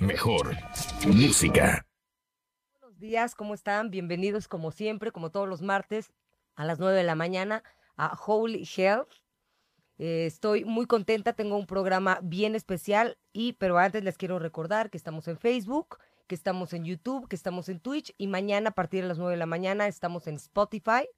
[0.00, 0.56] Mejor
[1.06, 1.86] música.
[2.80, 3.90] Buenos días, ¿cómo están?
[3.90, 6.12] Bienvenidos como siempre, como todos los martes
[6.54, 7.62] a las 9 de la mañana
[7.96, 9.08] a Holy Health.
[9.98, 14.90] Eh, estoy muy contenta, tengo un programa bien especial y pero antes les quiero recordar
[14.90, 18.74] que estamos en Facebook, que estamos en YouTube, que estamos en Twitch y mañana a
[18.74, 21.08] partir de las 9 de la mañana estamos en Spotify,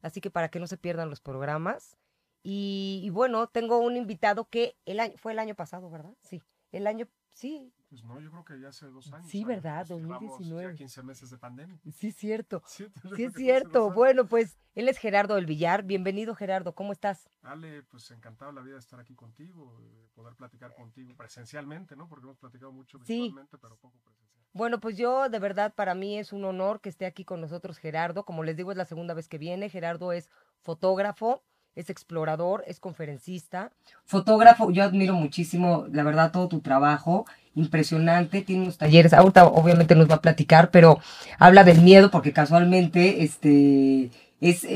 [0.00, 1.96] así que para que no se pierdan los programas.
[2.42, 6.14] Y, y bueno, tengo un invitado que el año, fue el año pasado, ¿verdad?
[6.20, 6.42] Sí,
[6.72, 9.28] el año, sí, Pues no, yo creo que ya hace dos años.
[9.30, 9.44] Sí.
[9.44, 9.84] ¿verdad?
[9.86, 10.72] Pues llevamos 2019.
[10.72, 11.78] Ya 15 meses de pandemia.
[11.92, 12.62] sí cierto.
[12.66, 12.86] Sí,
[13.18, 13.90] es cierto.
[13.92, 15.82] Bueno, pues él es Gerardo del Villar.
[15.84, 16.74] Bienvenido, Gerardo.
[16.74, 17.28] ¿Cómo estás?
[17.42, 22.08] Ale, pues encantado la vida de estar aquí contigo, de poder platicar contigo presencialmente, ¿no?
[22.08, 23.20] Porque hemos platicado mucho Sí.
[23.22, 24.24] virtualmente, pero poco presencial.
[24.52, 27.76] Bueno, pues yo de verdad para mí es un honor que esté aquí con nosotros
[27.78, 28.24] Gerardo.
[28.24, 29.68] Como les digo, es la segunda vez que viene.
[29.68, 30.30] Gerardo es
[30.60, 31.42] fotógrafo,
[31.76, 33.70] es explorador, es conferencista.
[34.04, 37.26] Fotógrafo, yo admiro muchísimo, la verdad, todo tu trabajo.
[37.54, 39.12] Impresionante, tiene unos talleres.
[39.12, 40.98] Ahorita obviamente nos va a platicar, pero
[41.38, 44.66] habla del miedo porque casualmente este es,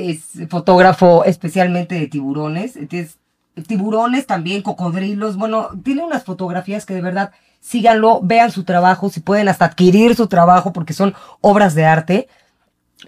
[0.48, 2.76] fotógrafo especialmente de tiburones.
[2.76, 3.18] Entonces,
[3.66, 5.36] tiburones también, cocodrilos.
[5.36, 10.14] Bueno, tiene unas fotografías que de verdad síganlo, vean su trabajo, si pueden hasta adquirir
[10.14, 12.28] su trabajo porque son obras de arte.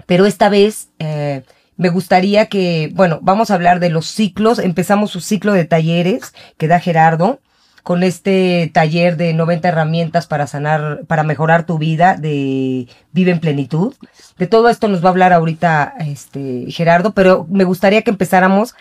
[0.07, 1.45] Pero esta vez eh,
[1.81, 4.59] me gustaría que, bueno, vamos a hablar de los ciclos.
[4.59, 7.41] Empezamos su ciclo de talleres que da Gerardo
[7.83, 13.41] con este taller de 90 herramientas para sanar, para mejorar tu vida de Vive en
[13.41, 13.95] Plenitud.
[14.37, 18.75] De todo esto nos va a hablar ahorita este Gerardo, pero me gustaría que empezáramos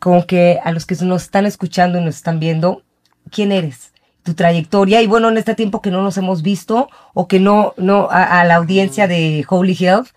[0.00, 2.82] con que a los que nos están escuchando y nos están viendo,
[3.30, 3.92] ¿quién eres?
[4.24, 7.74] Tu trayectoria y bueno, en este tiempo que no nos hemos visto o que no,
[7.76, 10.08] no, a, a la audiencia de Holy Health,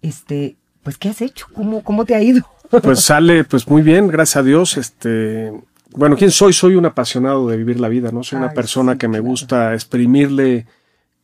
[0.00, 1.46] este, pues, ¿qué has hecho?
[1.54, 2.46] ¿Cómo, cómo te ha ido?
[2.82, 4.78] Pues sale, pues muy bien, gracias a Dios.
[4.78, 5.52] Este,
[5.94, 6.54] bueno, ¿quién soy?
[6.54, 8.22] Soy un apasionado de vivir la vida, ¿no?
[8.22, 9.28] Soy una Ay, persona sí, que me claro.
[9.28, 10.64] gusta exprimirle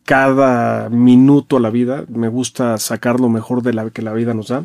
[0.05, 2.05] cada minuto a la vida.
[2.09, 4.65] Me gusta sacar lo mejor de la que la vida nos da.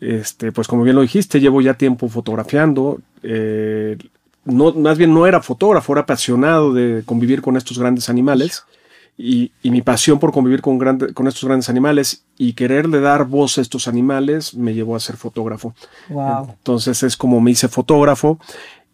[0.00, 3.00] Este, pues como bien lo dijiste, llevo ya tiempo fotografiando.
[3.24, 3.98] eh,
[4.44, 8.64] no, más bien no era fotógrafo, era apasionado de convivir con estos grandes animales.
[9.16, 13.26] Y, y mi pasión por convivir con, grande- con estos grandes animales y quererle dar
[13.26, 15.72] voz a estos animales me llevó a ser fotógrafo.
[16.08, 16.48] Wow.
[16.50, 18.40] Entonces es como me hice fotógrafo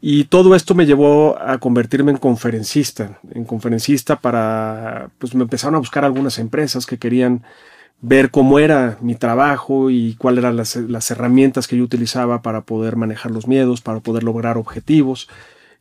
[0.03, 5.77] y todo esto me llevó a convertirme en conferencista, en conferencista para, pues me empezaron
[5.77, 7.43] a buscar algunas empresas que querían
[8.03, 12.61] ver cómo era mi trabajo y cuáles eran las, las herramientas que yo utilizaba para
[12.61, 15.29] poder manejar los miedos, para poder lograr objetivos.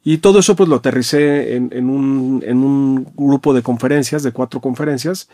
[0.04, 4.32] Y todo eso pues lo aterricé en, en un, en un grupo de conferencias, de
[4.32, 5.30] cuatro conferencias,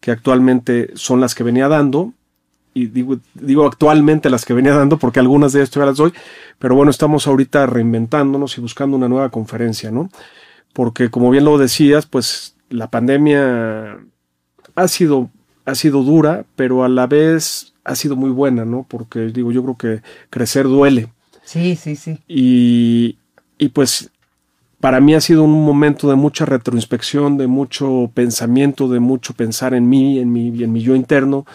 [0.00, 2.12] que actualmente son las que venía dando
[2.76, 6.12] y digo, digo actualmente las que venía dando porque algunas de ellas todavía las doy,
[6.58, 10.10] pero bueno, estamos ahorita reinventándonos y buscando una nueva conferencia, ¿no?
[10.74, 13.98] Porque como bien lo decías, pues la pandemia
[14.74, 15.30] ha sido,
[15.64, 18.84] ha sido dura, pero a la vez ha sido muy buena, ¿no?
[18.86, 21.08] Porque digo, yo creo que crecer duele
[21.44, 22.18] Sí, sí, sí.
[22.28, 23.16] y,
[23.58, 24.10] y pues
[24.80, 29.74] para mí ha sido un momento de mucha retroinspección, de mucho pensamiento, de mucho pensar
[29.74, 31.46] en mí, en mi, en mi yo interno,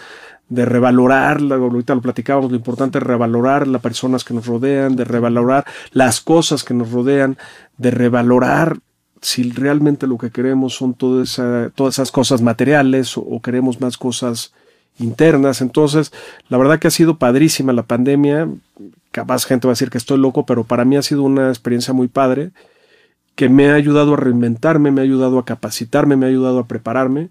[0.48, 5.04] de revalorar, ahorita lo platicábamos, lo importante es revalorar las personas que nos rodean, de
[5.04, 7.38] revalorar las cosas que nos rodean,
[7.78, 8.78] de revalorar
[9.22, 11.24] si realmente lo que queremos son toda
[11.70, 14.52] todas esas cosas materiales o queremos más cosas
[14.98, 15.60] internas.
[15.60, 16.12] Entonces,
[16.48, 18.48] la verdad que ha sido padrísima la pandemia.
[19.12, 21.94] Capaz gente va a decir que estoy loco, pero para mí ha sido una experiencia
[21.94, 22.50] muy padre
[23.34, 26.66] que me ha ayudado a reinventarme, me ha ayudado a capacitarme, me ha ayudado a
[26.66, 27.30] prepararme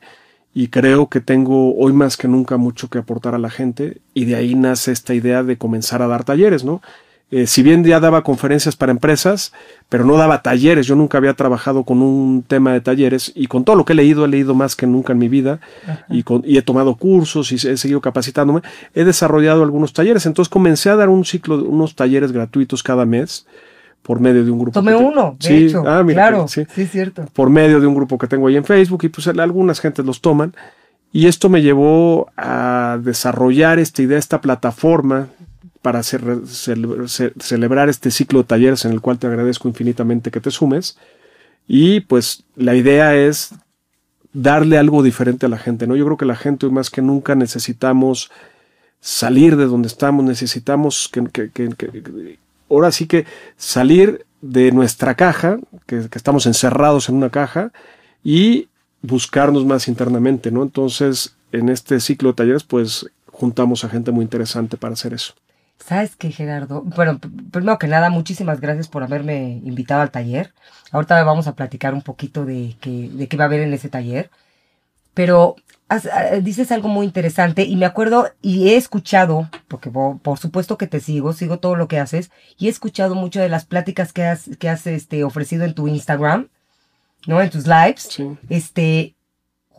[0.54, 4.26] y creo que tengo hoy más que nunca mucho que aportar a la gente y
[4.26, 6.82] de ahí nace esta idea de comenzar a dar talleres, ¿no?
[7.34, 9.54] Eh, si bien ya daba conferencias para empresas,
[9.88, 13.64] pero no daba talleres, yo nunca había trabajado con un tema de talleres y con
[13.64, 15.62] todo lo que he leído, he leído más que nunca en mi vida
[16.10, 18.62] y, con- y he tomado cursos y he seguido capacitándome,
[18.94, 23.06] he desarrollado algunos talleres, entonces comencé a dar un ciclo, de unos talleres gratuitos cada
[23.06, 23.46] mes
[24.02, 24.74] por medio de un grupo.
[24.74, 25.84] Tomé uno, de Sí, hecho.
[25.88, 27.26] ah, mira, claro, sí sí, cierto.
[27.32, 30.20] por medio de un grupo que tengo ahí en Facebook y pues algunas gentes los
[30.20, 30.54] toman.
[31.14, 35.28] Y esto me llevó a desarrollar esta idea, esta plataforma
[35.82, 40.98] para celebrar este ciclo de talleres en el cual te agradezco infinitamente que te sumes.
[41.68, 43.54] Y pues la idea es
[44.34, 45.96] darle algo diferente a la gente, ¿no?
[45.96, 48.32] Yo creo que la gente más que nunca necesitamos
[49.00, 52.38] salir de donde estamos, necesitamos que- que-
[52.70, 53.26] ahora sí que
[53.58, 57.72] salir de nuestra caja, que, que estamos encerrados en una caja,
[58.24, 58.68] y
[59.02, 60.62] buscarnos más internamente, ¿no?
[60.64, 65.34] Entonces, en este ciclo de talleres, pues juntamos a gente muy interesante para hacer eso.
[65.86, 66.82] ¿Sabes qué, Gerardo?
[66.84, 67.20] Bueno,
[67.52, 70.54] primero que nada, muchísimas gracias por haberme invitado al taller.
[70.92, 73.90] Ahorita vamos a platicar un poquito de qué, de qué va a haber en ese
[73.90, 74.30] taller.
[75.14, 75.56] Pero
[75.90, 80.38] has- ah, dices algo muy interesante y me acuerdo y he escuchado, porque por, por
[80.38, 83.66] supuesto que te sigo, sigo todo lo que haces, y he escuchado mucho de las
[83.66, 86.48] pláticas que has, que has este, ofrecido en tu Instagram,
[87.28, 87.42] ¿no?
[87.42, 88.04] En tus lives.
[88.10, 88.30] Sí.
[88.50, 89.16] Este,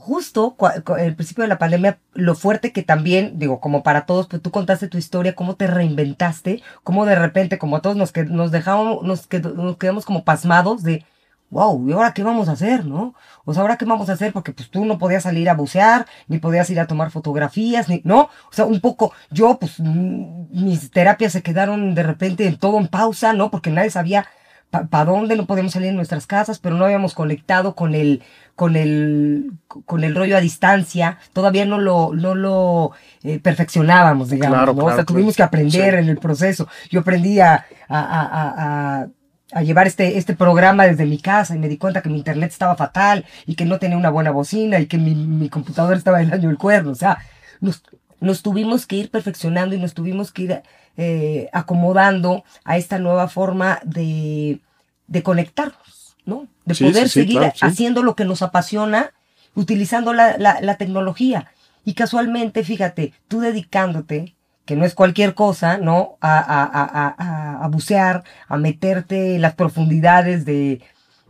[0.03, 0.57] justo
[0.99, 4.51] el principio de la pandemia, lo fuerte que también, digo, como para todos, pues tú
[4.51, 8.51] contaste tu historia, cómo te reinventaste, cómo de repente, como a todos nos, que, nos
[8.51, 11.05] dejamos, nos, qued- nos quedamos como pasmados de,
[11.51, 13.15] wow, ¿y ahora qué vamos a hacer, no?
[13.45, 14.33] O sea, ¿ahora qué vamos a hacer?
[14.33, 18.01] Porque pues tú no podías salir a bucear, ni podías ir a tomar fotografías, ni,
[18.05, 18.23] ¿no?
[18.23, 22.79] O sea, un poco, yo, pues, mm, mis terapias se quedaron de repente en todo
[22.79, 23.51] en pausa, ¿no?
[23.51, 24.27] Porque nadie sabía
[24.73, 28.23] para dónde, no podíamos salir de nuestras casas, pero no habíamos conectado con el,
[28.57, 29.53] con el,
[29.87, 32.93] con el rollo a distancia, todavía no lo, no lo
[33.23, 34.79] eh, perfeccionábamos, digamos, Claro, ¿no?
[34.79, 36.01] o claro, sea, tuvimos que aprender Sí.
[36.01, 36.69] en el proceso.
[36.91, 39.07] Yo aprendí a, a, a, a-
[39.55, 42.51] a- llevar este, este programa desde mi casa y me di cuenta que mi internet
[42.51, 46.23] estaba fatal y que no tenía una buena bocina y que mi, mi computadora estaba
[46.23, 46.93] en año el cuerno.
[46.93, 47.19] O sea,
[47.61, 47.83] nos,
[48.23, 50.63] nos tuvimos que ir perfeccionando y nos tuvimos que ir
[50.97, 54.61] eh, acomodando a esta nueva forma de,
[55.07, 56.47] de conectarnos, ¿no?
[56.65, 59.11] De Sí, poder sí, seguir claro, haciendo lo que nos apasiona
[59.55, 61.49] utilizando la, la, la tecnología.
[61.85, 64.35] Y casualmente, fíjate, tú dedicándote,
[64.65, 66.17] que no es cualquier cosa, ¿no?
[66.21, 70.81] A, a- a, a bucear, a meterte en las profundidades de,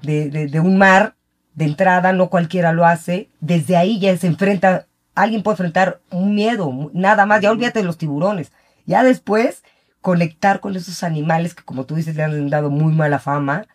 [0.02, 1.14] de, de, de un mar,
[1.54, 3.30] de entrada, no cualquiera lo hace.
[3.40, 7.84] Desde ahí ya se enfrenta, alguien puede enfrentar un miedo, nada más, ya olvídate de
[7.84, 8.52] los tiburones.
[8.86, 9.62] Ya después,
[10.00, 13.66] conectar con esos animales que, como tú dices, le han dado muy mala fama,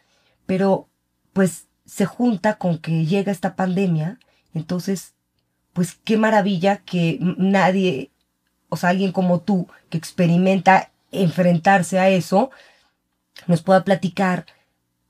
[0.46, 0.88] pero
[1.34, 4.20] pues se junta con que llega esta pandemia,
[4.54, 5.14] entonces,
[5.74, 8.12] pues qué maravilla que nadie,
[8.70, 12.50] o sea, alguien como tú, que experimenta enfrentarse a eso,
[13.46, 14.48] nos pueda platicar,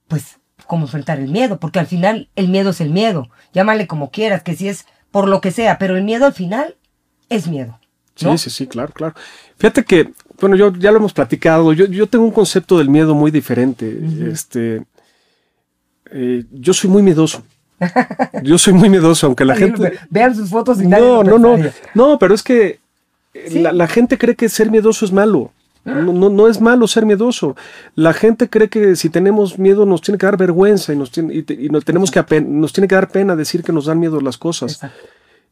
[0.06, 4.10] pues, cómo enfrentar el miedo, porque al final el miedo es el miedo, llámale como
[4.10, 6.76] quieras, que si es por lo que sea, pero el miedo al final
[7.28, 7.78] es miedo.
[8.22, 8.36] ¿no?
[8.36, 9.14] Sí, sí, sí, claro, claro.
[9.58, 13.14] Fíjate que, bueno, yo ya lo hemos platicado, yo, yo tengo un concepto del miedo
[13.14, 13.96] muy diferente.
[14.30, 14.82] Este,
[16.10, 17.42] eh, yo soy muy miedoso.
[18.42, 19.80] Yo soy muy miedoso, aunque la gente...
[19.82, 21.58] Ve- Vean sus fotos y nadie No, no, no,
[21.94, 22.80] no, pero es que
[23.48, 23.60] Sí.
[23.60, 25.52] la, la gente cree que ser miedoso es malo.
[25.88, 27.56] No, no, no es malo ser miedoso.
[27.94, 31.34] La gente cree que si tenemos miedo nos tiene que dar vergüenza y nos tiene,
[31.48, 34.38] y nos tenemos que nos tiene que dar pena decir que nos dan miedo las
[34.38, 34.74] cosas.
[34.74, 34.98] Exacto.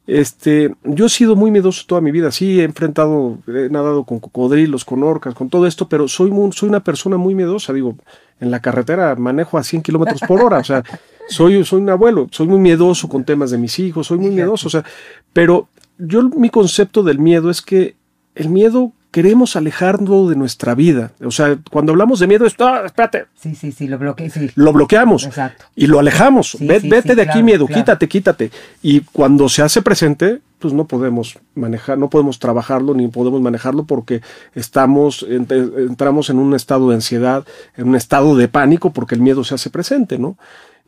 [0.06, 2.30] Este, yo he sido muy miedoso toda mi vida.
[2.30, 6.52] Sí, he enfrentado, he nadado con cocodrilos, con orcas, con todo esto, pero soy, muy-
[6.52, 7.72] soy una persona muy miedosa.
[7.72, 7.96] Digo,
[8.38, 10.58] en la carretera manejo a 100 kilómetros por hora.
[10.58, 10.84] O sea,
[11.28, 14.68] soy, soy un abuelo, soy muy miedoso con temas de mis hijos, soy muy miedoso.
[14.68, 14.84] O sea,
[15.32, 15.68] pero
[15.98, 17.96] yo, mi concepto del miedo es que
[18.36, 21.12] el miedo queremos alejarlo de nuestra vida.
[21.24, 24.50] O sea, cuando hablamos de miedo, es, "Ah, espérate, Sí, sí, sí, lo bloqueé, sí.
[24.56, 25.64] lo bloqueamos Exacto.
[25.74, 26.50] y lo alejamos.
[26.50, 27.80] Sí, Ve- sí, vete sí, de aquí, miedo, claro.
[27.80, 28.50] quítate, quítate.
[28.82, 33.84] Y cuando se hace presente, pues no podemos manejar, no podemos trabajarlo ni podemos manejarlo
[33.84, 34.20] porque
[34.54, 39.22] estamos, ent- entramos en un estado de ansiedad, en un estado de pánico porque el
[39.22, 40.36] miedo se hace presente, ¿no?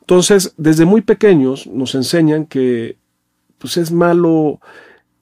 [0.00, 2.96] Entonces, desde muy pequeños nos enseñan que
[3.56, 4.60] pues es malo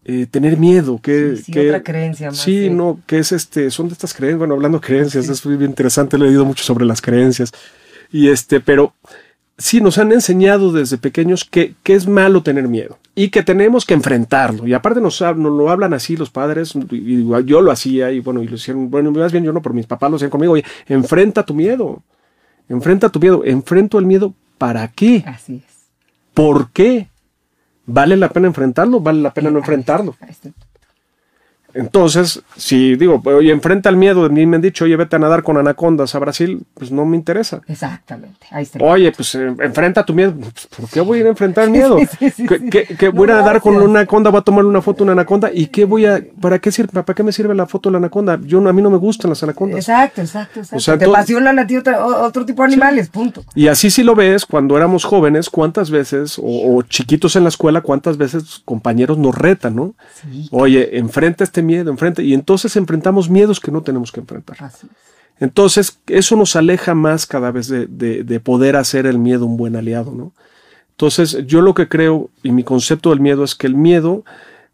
[0.08, 2.70] eh, tener miedo, que, Sí, sí, que- otra creencia más, Sí, sí.
[2.70, 6.17] no, que es este, son de estas creencias, bueno, hablando de creencias, es muy interesante,
[6.17, 7.50] he leído mucho sobre las creencias.
[8.12, 8.93] Y este, pero
[9.58, 13.85] sí nos han enseñado desde pequeños que, que es malo tener miedo y que tenemos
[13.85, 14.67] que enfrentarlo.
[14.67, 18.43] Y aparte nos, nos lo hablan así los padres, y yo lo hacía y bueno,
[18.43, 20.65] y lo hicieron, bueno, más bien yo no, pero mis papás lo hacían conmigo, oye,
[20.86, 22.03] enfrenta tu miedo,
[22.69, 25.25] enfrenta tu miedo, enfrento el miedo, ¿para qué?
[25.27, 25.75] Así es.
[26.34, 27.08] ¿Por qué?
[27.86, 29.00] ¿Vale la pena enfrentarlo?
[29.00, 30.14] ¿Vale la pena no enfrentarlo?
[31.76, 35.18] Entonces, si digo, oye, enfrenta el miedo, a mí me han dicho, oye, vete a
[35.18, 37.60] nadar con anacondas a Brasil, pues no me interesa.
[37.68, 38.46] Exactamente.
[38.50, 38.78] Ahí está.
[38.82, 40.34] Oye, pues eh, enfrenta tu miedo.
[40.34, 41.98] Pues, ¿Por qué voy a ir a enfrentar el miedo?
[41.98, 42.96] Sí, sí, sí, ¿Qué, sí.
[43.06, 44.30] No, voy a nadar con una anaconda?
[44.30, 45.50] ¿Voy a tomar una foto de una anaconda?
[45.52, 47.98] ¿Y qué voy a, para qué sirve, para qué me sirve la foto de la
[47.98, 48.38] anaconda?
[48.42, 49.78] Yo, no- a mí no me gustan las anacondas.
[49.80, 50.76] Exacto, exacto, exacto.
[50.76, 53.44] O sea, Te apasionan a ti otro tipo de animales, punto.
[53.54, 56.42] Y así si lo ves, cuando éramos jóvenes, cuántas veces, o,
[56.76, 59.94] o chiquitos en la escuela, cuántas veces compañeros nos retan, ¿no?
[60.22, 62.23] Sí, Oye, enfrenta este miedo, enfrenta.
[62.23, 64.56] Y entonces enfrentamos miedos que no tenemos que enfrentar.
[64.61, 64.93] así es.
[65.39, 69.58] Entonces, eso nos aleja más cada vez de, de- de poder hacer el miedo un
[69.58, 70.32] buen aliado, ¿no?
[70.93, 74.25] Entonces, yo lo que creo y mi concepto del miedo es que el miedo,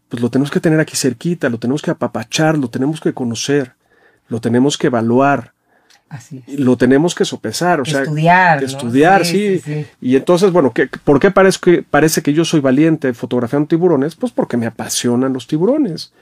[0.07, 3.73] pues lo tenemos que tener aquí cerquita, lo tenemos que apapachar, lo tenemos que conocer,
[4.29, 5.51] lo tenemos que evaluar,
[6.07, 6.57] Así es.
[6.61, 9.59] lo tenemos que sopesar, o sea, estudiar, estudiar, Sí, sí.
[9.59, 9.85] sí, sí.
[9.99, 14.15] Y entonces, bueno, ¿qué- ¿por qué parece que, parece que yo soy valiente fotografiando tiburones?
[14.15, 16.13] Pues porque me apasionan los tiburones.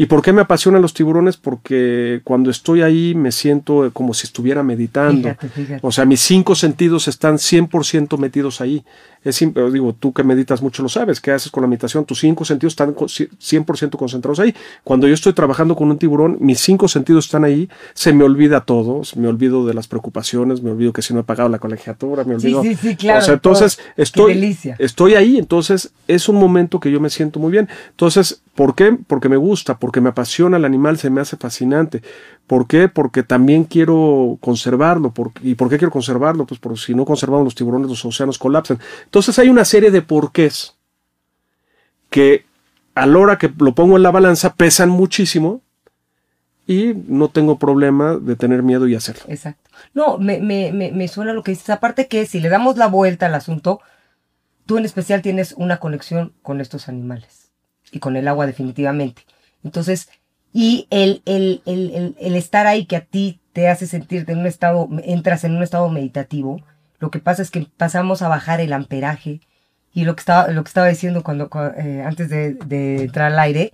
[0.00, 1.36] ¿Y por qué me apasionan los tiburones?
[1.36, 5.22] Porque cuando estoy ahí me siento como si estuviera meditando.
[5.30, 5.80] Fíjate, fíjate.
[5.84, 8.84] O sea, mis cinco sentidos están 100% metidos ahí.
[9.24, 12.04] Es simple, digo, tú que meditas mucho lo sabes, ¿qué haces con la meditación?
[12.04, 14.54] Tus cinco sentidos están co- 100% concentrados ahí.
[14.84, 18.60] Cuando yo estoy trabajando con un tiburón, mis cinco sentidos están ahí, se me olvida
[18.60, 22.22] todo, me olvido de las preocupaciones, me olvido que si no he pagado la colegiatura,
[22.22, 22.62] me olvido.
[22.62, 23.86] sí, sí, claro, O sea, entonces todo.
[23.96, 24.76] Estoy, delicia.
[24.78, 27.68] estoy ahí, entonces es un momento que yo me siento muy bien.
[27.90, 28.96] Entonces, ¿por qué?
[29.08, 32.02] Porque me gusta, porque me apasiona el animal, se me hace fascinante.
[32.46, 32.90] ¿Por qué?
[32.90, 35.14] Porque también quiero conservarlo.
[35.42, 36.44] ¿Y por qué quiero conservarlo?
[36.44, 38.78] Pues porque si no conservamos los tiburones, los océanos colapsan.
[39.06, 40.76] Entonces hay una serie de porqués
[42.10, 42.44] que
[42.94, 45.62] a la hora que lo pongo en la balanza pesan muchísimo
[46.66, 49.22] y no tengo problema de tener miedo y hacerlo.
[49.28, 49.70] Exacto.
[49.94, 51.70] No, me, me suena lo que dices.
[51.70, 53.80] Aparte que si le damos la vuelta al asunto,
[54.66, 57.52] tú en especial tienes una conexión con estos animales
[57.90, 59.24] y con el agua definitivamente.
[59.64, 60.08] Entonces,
[60.52, 64.46] y el, el, el, el, estar ahí que a ti te hace sentirte en un
[64.46, 66.62] estado, entras en un estado meditativo,
[66.98, 69.40] lo que pasa es que pasamos a bajar el amperaje
[69.92, 73.32] y lo que estaba, lo que estaba diciendo cuando, cua- eh, antes de, de entrar
[73.32, 73.72] al aire,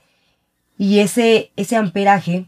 [0.78, 2.46] y ese, ese amperaje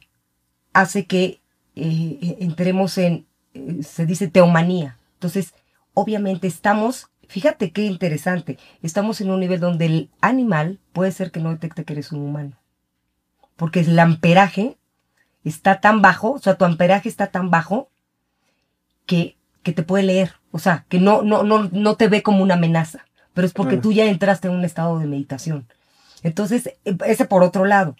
[0.72, 1.40] hace que
[1.76, 4.98] eh, entremos en, eh, se dice teomanía.
[5.14, 5.54] Entonces,
[5.94, 11.40] obviamente estamos, fíjate qué interesante, estamos en un nivel donde el animal puede ser que
[11.40, 12.56] no detecte que eres un humano.
[13.56, 14.76] Porque el amperaje
[15.44, 17.88] está tan bajo, o sea, tu amperaje está tan bajo
[19.06, 20.34] que, que te puede leer.
[20.52, 23.04] O sea, que no, no, no, no te ve como una amenaza.
[23.34, 25.66] Pero es porque tú ya entraste en un estado de meditación.
[26.22, 27.96] Entonces, eh, ese por otro lado.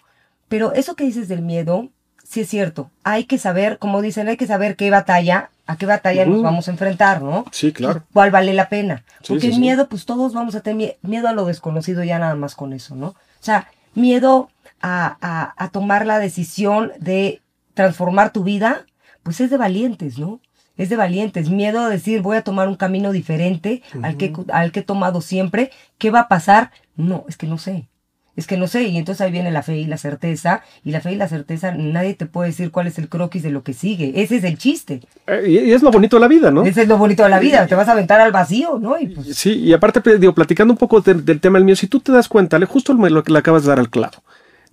[0.47, 1.89] Pero eso que dices del miedo,
[2.23, 2.89] sí es cierto.
[3.03, 6.67] Hay que saber, como dicen, hay que saber qué batalla, a qué batalla nos vamos
[6.67, 7.45] a enfrentar, ¿no?
[7.51, 8.03] Sí, claro.
[8.09, 9.03] Y ¿Cuál vale la pena?
[9.21, 9.59] Sí, Porque sí, el sí.
[9.59, 12.73] miedo, pues todos vamos a tener mie- miedo a lo desconocido ya nada más con
[12.73, 13.07] eso, ¿no?
[13.09, 14.49] O sea, miedo
[14.81, 17.41] a, a, a tomar la decisión de
[17.73, 18.85] transformar tu vida,
[19.23, 20.39] pues es de valientes, ¿no?
[20.77, 21.49] Es de valientes.
[21.49, 25.21] Miedo a decir, voy a tomar un camino diferente al, que, al que he tomado
[25.21, 25.71] siempre.
[25.97, 26.71] ¿Qué va a pasar?
[26.95, 27.87] No, es que no sé.
[28.35, 28.83] Es que no sé.
[28.83, 30.61] Y entonces ahí viene la fe y la certeza.
[30.83, 33.49] Y la fe y la certeza, nadie te puede decir cuál es el croquis de
[33.49, 34.21] lo que sigue.
[34.21, 35.01] Ese es el chiste.
[35.25, 36.63] Eh, y, es lo bonito de la vida, ¿no?
[36.63, 37.65] Ese es lo bonito de la vida.
[37.65, 38.99] Te vas a aventar al vacío, ¿no?
[38.99, 41.75] Y pues, Sí, y aparte, pues, digo, platicando un poco de- del tema del miedo,
[41.75, 44.17] si tú te das cuenta, le- justo lo que le acabas de dar al clavo,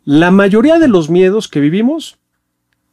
[0.05, 2.19] la mayoría de los miedos que vivimos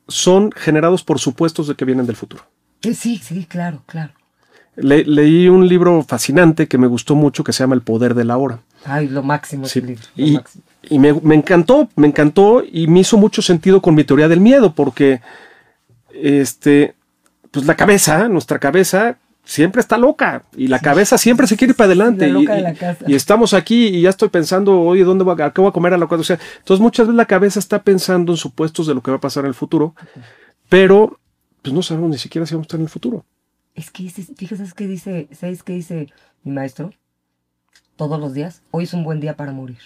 [0.08, 2.44] son generados por supuestos de que vienen del futuro.
[2.82, 4.14] Sí, sí, claro, claro.
[4.76, 8.24] Le- leí un libro fascinante que me gustó mucho que se llama El poder de
[8.26, 8.60] la hora.
[8.86, 10.64] Ay, lo máximo Sí, libro, lo y, máximo.
[10.90, 14.40] y me, me encantó, me encantó y me hizo mucho sentido con mi teoría del
[14.40, 15.22] miedo, porque
[16.14, 16.96] este,
[17.52, 21.76] pues la cabeza, nuestra cabeza, siempre está loca y la cabeza siempre se quiere ir
[21.78, 22.28] para adelante.
[22.28, 23.06] la loca y, de la casa.
[23.08, 25.94] y estamos aquí y ya estoy pensando, oye, ¿dónde voy a, qué voy a comer
[25.94, 26.22] a la cuadra?
[26.22, 29.18] O sea, entonces muchas veces la cabeza está pensando en supuestos de lo que va
[29.18, 29.96] a pasar en el futuro,
[30.70, 31.20] pero
[31.62, 33.26] pues no sabemos ni siquiera si vamos a estar en el futuro.
[33.76, 36.08] Es que, ese- fíjate, ¿sabes qué dice, ¿sabes qué dice
[36.44, 36.92] mi maestro?
[37.96, 39.78] Todos los días, hoy es un buen día para morir.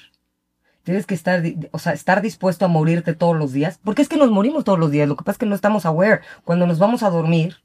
[0.83, 4.17] Tienes que estar, o sea, estar dispuesto a morirte todos los días, porque es que
[4.17, 6.21] nos morimos todos los días, lo que pasa es que no estamos aware.
[6.43, 7.57] Cuando nos vamos a dormir,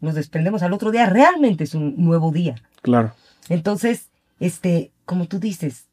[0.00, 2.56] nos desprendemos al otro día, realmente es un nuevo día.
[2.82, 3.14] Claro.
[3.48, 4.08] Entonces,
[4.40, 5.86] este, como tú dices,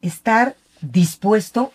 [0.00, 1.72] estar dispuesto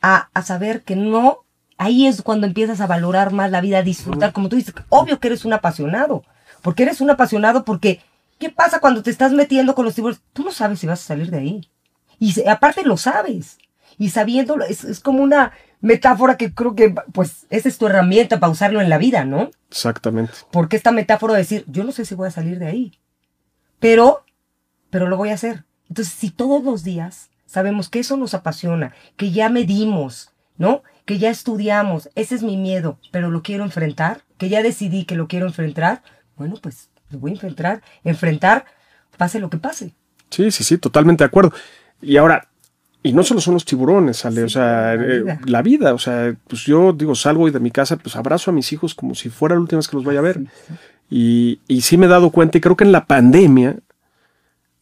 [0.00, 1.44] a, a saber que no,
[1.78, 5.18] ahí es cuando empiezas a valorar más la vida, a disfrutar, como tú dices, obvio
[5.18, 6.24] que eres un apasionado,
[6.62, 8.00] porque eres un apasionado porque,
[8.38, 10.22] ¿qué pasa cuando te estás metiendo con los tiburones?
[10.32, 11.70] Tú no sabes si vas a salir de ahí.
[12.18, 13.58] Y aparte lo sabes.
[13.98, 18.40] Y sabiéndolo, es, es como una metáfora que creo que, pues, esa es tu herramienta
[18.40, 19.50] para usarlo en la vida, ¿no?
[19.70, 20.32] Exactamente.
[20.50, 22.98] Porque esta metáfora de decir, yo no sé si voy a salir de ahí,
[23.78, 24.24] pero,
[24.90, 25.64] pero lo voy a hacer.
[25.88, 30.82] Entonces, si todos los días sabemos que eso nos apasiona, que ya medimos, ¿no?
[31.04, 35.14] Que ya estudiamos, ese es mi miedo, pero lo quiero enfrentar, que ya decidí que
[35.14, 36.02] lo quiero enfrentar,
[36.36, 38.64] bueno, pues lo voy a enfrentar, enfrentar,
[39.16, 39.94] pase lo que pase.
[40.30, 41.52] Sí, sí, sí, totalmente de acuerdo.
[42.02, 42.48] Y ahora,
[43.06, 45.40] y no solo son los tiburones, Ale, o sea, la eh, vida.
[45.44, 48.72] la vida, o sea, pues yo digo, salgo de mi casa, pues abrazo a mis
[48.72, 50.38] hijos como si fuera la última vez que los vaya a ver.
[50.38, 50.74] Sí, sí.
[51.08, 53.76] Y, y sí me he dado cuenta, y creo que en la pandemia,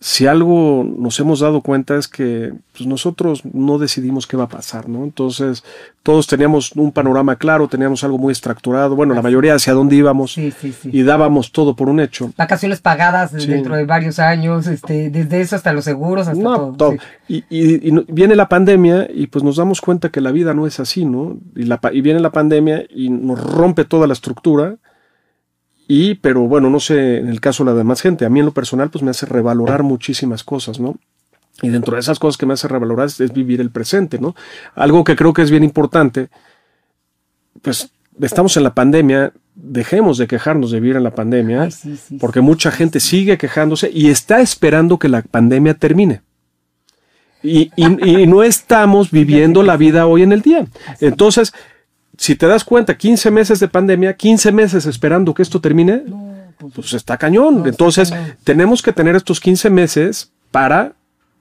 [0.00, 4.48] si algo nos hemos dado cuenta es que pues, nosotros no decidimos qué va a
[4.48, 5.02] pasar, ¿no?
[5.02, 5.64] Entonces,
[6.02, 10.32] todos teníamos un panorama claro, teníamos algo muy estructurado, bueno, la mayoría hacia dónde íbamos
[10.32, 10.90] Sí, sí, sí.
[10.92, 12.30] y dábamos todo por un hecho.
[12.36, 16.96] Vacaciones pagadas dentro de varios años, este, desde eso hasta los seguros, hasta No, todo.
[17.26, 20.66] Y, y- y viene la pandemia y pues nos damos cuenta que la vida no
[20.66, 21.38] es así, ¿no?
[21.56, 24.76] Y, la, y viene la pandemia y nos rompe toda la estructura.
[25.87, 28.47] Y, pero bueno, no sé, en el caso de la demás gente, a mí en
[28.47, 30.97] lo personal pues me hace revalorar muchísimas cosas, ¿no?
[31.62, 34.35] Y dentro de esas cosas que me hace revalorar es, es vivir el presente, ¿no?
[34.75, 36.29] Algo que creo que es bien importante,
[37.62, 41.97] pues estamos en la pandemia, dejemos de quejarnos de vivir en la pandemia, Ay, sí,
[41.97, 42.45] sí, porque sí.
[42.45, 46.23] mucha gente sigue quejándose y está esperando que la pandemia termine.
[47.43, 50.67] Y, y- y no estamos viviendo la vida hoy en el día.
[51.00, 51.53] Entonces,
[52.18, 56.35] si te das cuenta, 15 meses de pandemia, 15 meses esperando que esto termine, No,
[56.59, 57.54] pues, pues está cañón.
[57.54, 58.37] No, está Entonces, cañón.
[58.44, 60.92] tenemos que tener estos 15 meses para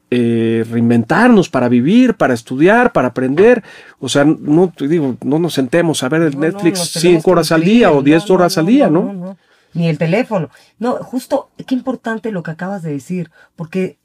[0.10, 3.64] eh, reinventarnos, para vivir, para estudiar, para aprender.
[4.00, 7.24] O sea, no te digo, no nos sentemos a ver el No, Netflix nos tenemos
[7.24, 9.38] 5 horas al día o no, 10 no, horas al día, ¿no?
[9.74, 10.50] Ni el teléfono.
[10.78, 13.98] No, justo, qué importante lo que acabas de decir, porque,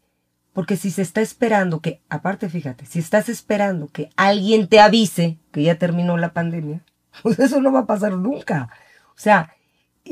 [0.52, 5.38] porque si se está esperando que, aparte, fíjate, si estás esperando que alguien te avise
[5.52, 6.80] que ya terminó la pandemia,
[7.22, 8.68] pues eso no va a pasar nunca.
[9.10, 9.52] O sea,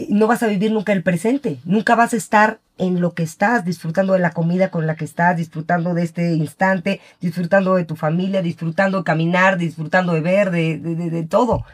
[0.09, 3.65] no vas a vivir nunca el presente, nunca vas a estar en lo que estás,
[3.65, 7.97] disfrutando de la comida con la que estás, disfrutando de este instante, disfrutando de tu
[7.97, 11.65] familia, disfrutando de caminar, disfrutando de ver, de, de, de- de todo.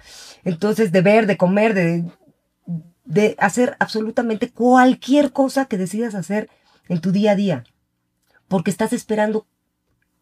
[0.45, 2.05] Entonces, de ver, de comer, de,
[3.05, 6.49] de hacer absolutamente cualquier cosa que decidas hacer
[6.89, 7.65] en tu día a día.
[8.53, 9.47] Porque estás esperando,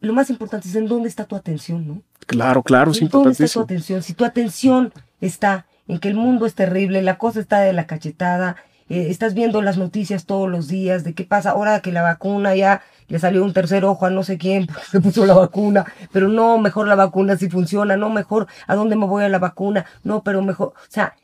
[0.00, 2.02] lo más importante es en dónde está tu atención, ¿no?
[2.28, 3.64] Claro, claro, es ¿En ¿Dónde está tu importantísimo.
[3.64, 4.02] atención?
[4.04, 7.88] Si tu atención está en que el mundo es terrible, la cosa está de la
[7.88, 8.54] cachetada,
[8.88, 12.54] eh, estás viendo las noticias todos los días de qué pasa ahora que la vacuna
[12.54, 15.84] ya le salió un tercer ojo a no sé quién, porque se puso la vacuna,
[16.12, 19.40] pero no, mejor la vacuna si funciona, no, mejor a dónde me voy a la
[19.40, 21.14] vacuna, no, pero mejor, o sea,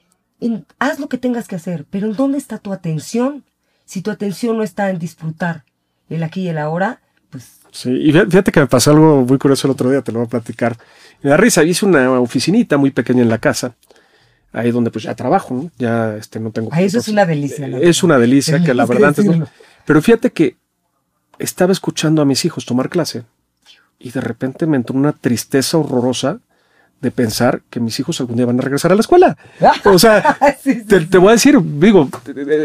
[0.41, 3.45] en- haz lo que tengas que hacer, pero ¿en dónde está tu atención?
[3.85, 5.65] Si tu atención no está en disfrutar
[6.15, 9.37] el aquí y el ahora, pues Sí, y fí- fíjate que me pasó algo muy
[9.39, 10.77] curioso el otro día, te lo voy a platicar.
[11.23, 13.75] Me da risa, hice una oficinita muy pequeña en la casa,
[14.53, 15.71] ahí donde pues ya trabajo, ¿no?
[15.79, 16.71] ya este, no tengo...
[16.73, 19.47] Ay, eso es una delicia, la Es una delicia, que la verdad antes no-.
[19.85, 20.57] Pero fíjate que
[21.39, 23.25] estaba escuchando a mis hijos tomar clase
[23.99, 26.39] y de repente me entró una tristeza horrorosa
[27.03, 29.37] de pensar que mis hijos algún día van a regresar a la escuela.
[29.85, 32.09] O sea, Sí, sí, te, te voy a decir, digo,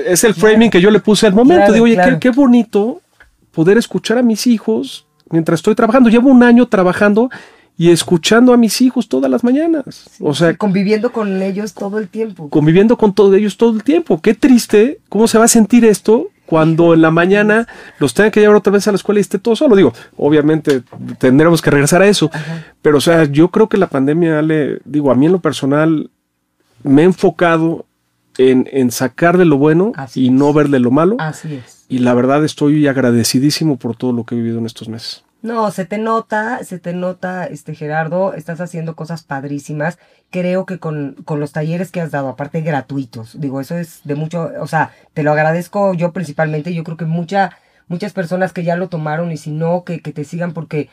[0.05, 1.59] es el framing que yo le puse al momento.
[1.65, 2.13] Claro, digo, oye, claro.
[2.13, 3.01] qué, qué bonito
[3.51, 6.09] poder escuchar a mis hijos mientras estoy trabajando.
[6.09, 7.29] Llevo un año trabajando
[7.77, 10.09] y escuchando a mis hijos todas las mañanas.
[10.19, 12.49] O sea, conviviendo con ellos todo el tiempo.
[12.49, 14.21] conviviendo con todos ellos todo el tiempo.
[14.21, 18.41] Qué triste, ¿cómo se va a sentir esto cuando en la mañana los tengan que
[18.41, 19.75] llevar otra vez a la escuela y esté todo solo?
[19.75, 20.83] Digo, obviamente
[21.17, 22.29] tendremos que regresar a eso,
[22.81, 26.11] pero o sea, yo creo que la pandemia, le digo, a mí en lo personal
[26.83, 27.85] me he enfocado
[28.37, 30.31] en, en sacar de lo bueno Así y es.
[30.31, 31.15] no ver de lo malo.
[31.19, 31.85] Así es.
[31.89, 35.23] Y la verdad estoy agradecidísimo por todo lo que he vivido en estos meses.
[35.41, 39.97] No, se te nota, se te nota, este Gerardo, estás haciendo cosas padrísimas.
[40.29, 44.13] Creo que con, con los talleres que has dado, aparte gratuitos, digo, eso es de
[44.13, 48.63] mucho, o sea, te lo agradezco yo principalmente, yo creo que mucha, muchas personas que
[48.63, 50.89] ya lo tomaron y si no, que, que te sigan porque,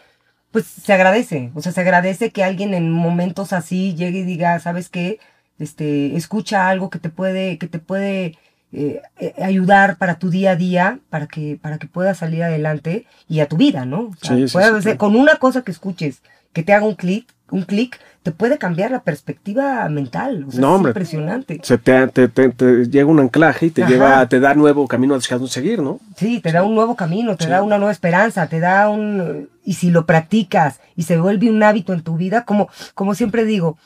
[0.51, 4.59] pues se agradece, o sea, se agradece que alguien en momentos así llegue y diga,
[4.61, 5.18] ¿sabes qué?
[5.59, 8.38] Este, escucha algo que te puede, que te puede
[8.73, 13.07] eh, eh, ayudar para tu día a día, para que, para que puedas salir adelante
[13.29, 14.11] y a tu vida, ¿no?
[14.11, 14.97] O sea, Sí, sí.
[14.97, 18.90] Con una cosa que escuches, que te haga un clic, un clic, te puede cambiar
[18.90, 20.44] la perspectiva mental.
[20.47, 20.90] O sea, No, es hombre.
[20.90, 21.61] impresionante.
[21.62, 23.90] Se te, te- te- te llega un anclaje y te Ajá.
[23.90, 25.99] lleva, te da nuevo camino hacia dónde seguir, ¿no?
[26.16, 29.49] Sí, te da un nuevo camino, te da una nueva esperanza, te da un...
[29.64, 33.44] Y si lo practicas y se vuelve un hábito en tu vida, como, como siempre
[33.47, 33.79] digo,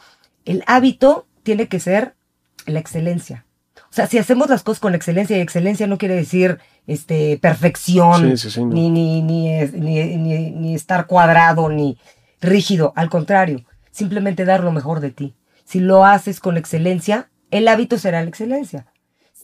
[0.44, 2.14] el hábito tiene que ser
[2.66, 3.46] la excelencia.
[3.90, 8.30] O sea, si hacemos las cosas con excelencia, y excelencia no quiere decir este, perfección,
[8.30, 8.72] Sí, sí, sí, no.
[8.72, 11.98] ni, ni, ni, ni, estar cuadrado, ni
[12.40, 12.92] rígido.
[12.96, 15.34] Al contrario, simplemente dar lo mejor de ti.
[15.64, 18.86] Si lo haces con excelencia, el hábito será la excelencia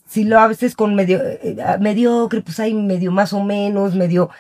[0.09, 4.31] si lo haces con medio eh, mediocre, pues hay medio más o menos, medio,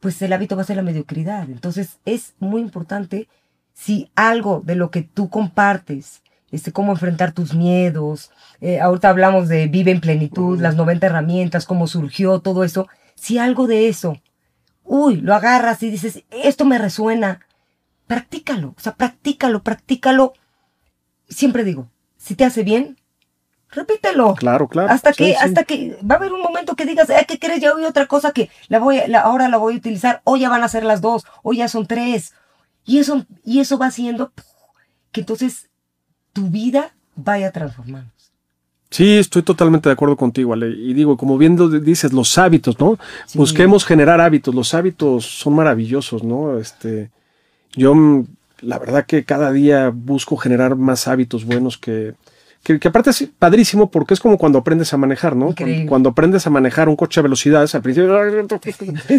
[0.00, 1.48] pues el hábito va a ser la mediocridad.
[1.50, 3.28] Entonces es muy importante
[3.74, 6.22] si algo de lo que tú compartes,
[6.56, 11.64] este, cómo enfrentar tus miedos, eh, ahorita hablamos de Vive en Plenitud, las 90 herramientas,
[11.66, 14.20] cómo surgió todo eso, si algo de eso,
[14.84, 17.40] uy, lo agarras y dices, esto me resuena,
[18.06, 20.32] practícalo, o sea, practícalo, practícalo.
[21.28, 22.96] Siempre digo, si te hace bien,
[23.70, 24.34] repítelo.
[24.36, 24.90] Claro, claro.
[24.92, 25.36] Hasta Sí, que, sí.
[25.40, 27.60] hasta que va a haber un momento que digas, "Ay, ¿qué crees?
[27.60, 30.48] Ya oí otra cosa que la voy, la- ahora la voy a utilizar, o ya
[30.48, 32.32] van a ser las dos, o ya son tres.
[32.84, 34.32] Y eso, y eso va haciendo
[35.10, 35.68] que entonces
[36.36, 38.12] tu vida vaya transformándose.
[38.90, 40.68] Sí, estoy totalmente de acuerdo contigo, Ale.
[40.68, 42.98] Y digo, como bien lo dices, los hábitos, ¿no?
[43.26, 43.36] Sí.
[43.36, 44.54] Busquemos generar hábitos.
[44.54, 46.58] Los hábitos son maravillosos, ¿no?
[46.58, 47.10] Este,
[47.74, 47.94] yo,
[48.60, 52.14] la verdad que cada día busco generar más hábitos buenos que,
[52.62, 55.54] que, que aparte es padrísimo porque es como cuando aprendes a manejar, ¿no?
[55.56, 58.16] Cuando, cuando aprendes a manejar un coche a velocidades, al principio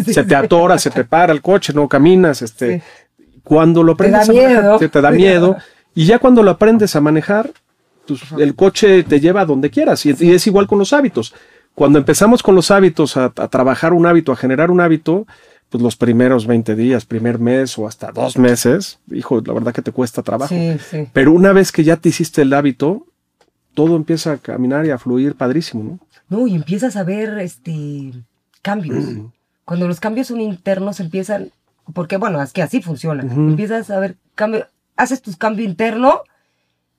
[0.06, 2.82] se te atora, se te para el coche, no caminas, este,
[3.44, 4.78] cuando lo Te da aprendes a manejar, miedo.
[4.78, 5.56] te, te da miedo,
[5.94, 7.52] y ya cuando lo aprendes a manejar,
[8.06, 11.34] pues el coche te lleva a donde quieras, y, y es igual con los hábitos.
[11.74, 15.26] Cuando empezamos con los hábitos, a, a trabajar un hábito, a generar un hábito,
[15.68, 19.82] pues los primeros 20 días, primer mes o hasta dos meses, hijo, la verdad que
[19.82, 20.54] te cuesta trabajo.
[20.54, 21.08] Sí, sí.
[21.12, 23.06] Pero una vez que ya te hiciste el hábito,
[23.74, 25.98] todo empieza a caminar y a fluir padrísimo, ¿no?
[26.30, 28.12] No, y empiezas a ver este
[28.62, 29.04] cambios.
[29.64, 31.50] Cuando los cambios son internos empiezan,
[31.94, 33.22] porque bueno, es que así funciona.
[33.22, 34.66] Empiezas a ver cambio,
[34.98, 36.22] haces tu cambio interno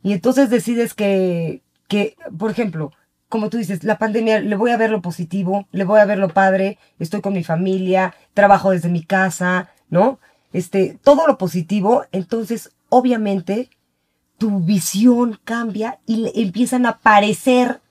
[0.02, 2.92] y entonces decides que, que, por ejemplo,
[3.28, 6.18] como tú dices, la pandemia, le voy a ver lo positivo, le voy a ver
[6.18, 10.20] lo padre, estoy con mi familia, trabajo desde mi casa, ¿no?
[10.52, 13.70] Este, todo lo positivo, entonces, obviamente,
[14.40, 17.82] tu visión cambia y le empiezan a aparecer,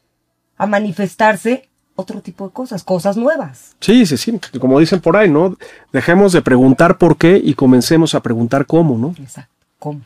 [0.56, 3.76] a manifestarse otro tipo de cosas, cosas nuevas.
[3.80, 4.40] Sí, sí, sí.
[4.58, 5.56] Como dicen por ahí, ¿no?
[5.92, 9.14] Dejemos de preguntar por qué y comencemos a preguntar cómo, ¿no?
[9.20, 9.57] Exacto.
[9.78, 10.00] ¿Cómo?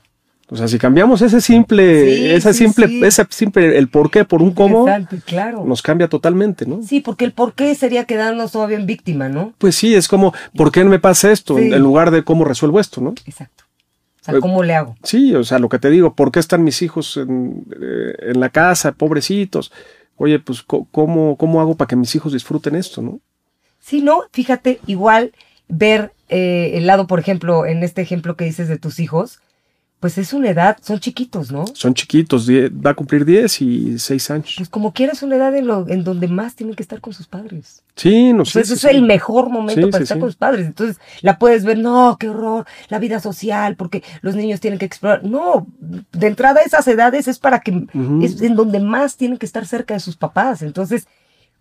[0.48, 3.00] O sea, si cambiamos ese simple, Sí, ese sí, simple, sí.
[3.02, 5.64] ese simple, el por qué por un cómo, Exacto, claro.
[5.64, 6.82] nos cambia totalmente, ¿no?
[6.82, 9.54] Sí, porque el por qué sería quedarnos todavía en víctima, ¿no?
[9.56, 11.56] Pues sí, es como, ¿por qué me pasa esto?
[11.56, 11.72] Sí.
[11.72, 13.14] En, lugar de cómo resuelvo esto, ¿no?
[13.24, 13.64] Exacto.
[14.20, 14.94] O sea, ¿cómo le hago?
[15.02, 18.38] Sí, o sea, lo que te digo, ¿por qué están mis hijos en, eh, en
[18.38, 19.72] la casa, pobrecitos?
[20.16, 23.20] Oye, pues, ¿cómo, ¿cómo hago para que mis hijos disfruten esto, no?
[23.80, 25.32] Si no, fíjate, igual
[25.68, 29.40] ver eh, el lado, por ejemplo, en este ejemplo que dices de tus hijos,
[30.02, 31.64] pues es una edad, son chiquitos, ¿no?
[31.74, 34.54] Son chiquitos, va a cumplir 10 y 6 años.
[34.56, 37.12] Pues como quieras, es una edad en, lo, en donde más tienen que estar con
[37.12, 37.84] sus padres.
[37.94, 38.64] Sí, no sé.
[38.64, 38.88] sí, es sí.
[38.88, 40.66] el mejor momento Sí, para estar con sus padres.
[40.66, 44.86] Entonces la puedes ver, no, qué horror, la vida social, porque los niños tienen que
[44.86, 45.22] explorar.
[45.22, 47.86] No, de entrada esas edades es para que
[48.22, 50.62] es en donde más tienen que estar cerca de sus papás.
[50.62, 51.06] Entonces,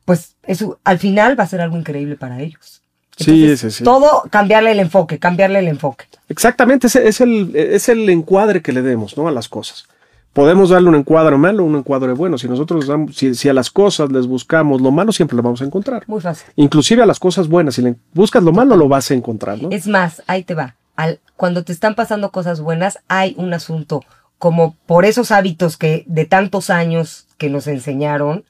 [0.04, 2.82] pues eso al final va a ser algo increíble para ellos.
[3.18, 3.84] Sí, sí, sí.
[3.84, 6.06] Todo cambiarle el enfoque, cambiarle el enfoque.
[6.30, 9.28] Exactamente, ese es el, es el encuadre que le demos ¿no?
[9.28, 9.86] a las cosas.
[10.34, 12.38] Podemos darle un encuadre malo, un encuadre bueno.
[12.38, 15.62] Si nosotros damos, si, si a las cosas les buscamos lo malo, siempre lo vamos
[15.62, 16.04] a encontrar.
[16.08, 16.48] Muy fácil.
[16.56, 19.70] Inclusive a las cosas buenas, si le buscas lo malo, lo vas a encontrar, ¿no?
[19.72, 20.76] Es más, ahí te va.
[20.96, 24.06] Al, cuando te están pasando cosas buenas, hay un asunto
[24.38, 28.46] como por esos hábitos que de tantos años que nos enseñaron,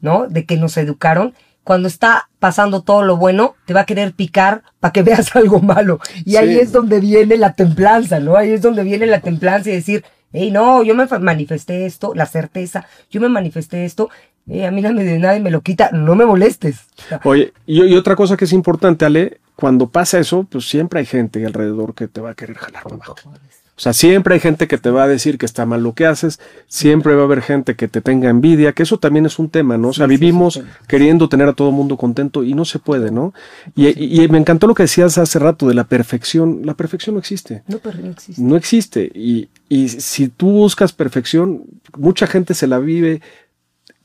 [0.00, 0.26] ¿no?
[0.26, 1.34] De que nos educaron.
[1.70, 5.60] Cuando está pasando todo lo bueno, te va a querer picar para que veas algo
[5.60, 6.00] malo.
[6.24, 8.36] Y ahí es donde viene la templanza, ¿no?
[8.36, 12.26] Ahí es donde viene la templanza y decir, hey, no, yo me manifesté esto, la
[12.26, 14.10] certeza, yo me manifesté esto,
[14.48, 16.88] eh, a mí nadie me, nadie me lo quita, no me molestes.
[17.22, 21.06] Oye, y, y otra cosa que es importante, Ale, cuando pasa eso, pues siempre hay
[21.06, 23.14] gente alrededor que te va a querer jalar para abajo.
[23.80, 26.04] O sea, siempre hay gente que te va a decir que está mal lo que
[26.04, 29.48] haces, siempre va a haber gente que te tenga envidia, que eso también es un
[29.48, 29.88] tema, ¿no?
[29.88, 32.78] O sea, Sí, sí, vivimos queriendo tener a todo el mundo contento y no se
[32.78, 33.32] puede, ¿no?
[33.74, 36.60] Y, y- y me encantó lo que decías hace rato de la perfección.
[36.64, 37.62] La perfección no existe.
[37.68, 38.42] no, pero no existe.
[38.42, 39.10] No existe.
[39.14, 41.62] Y, y si tú buscas perfección,
[41.96, 43.22] mucha gente se la vive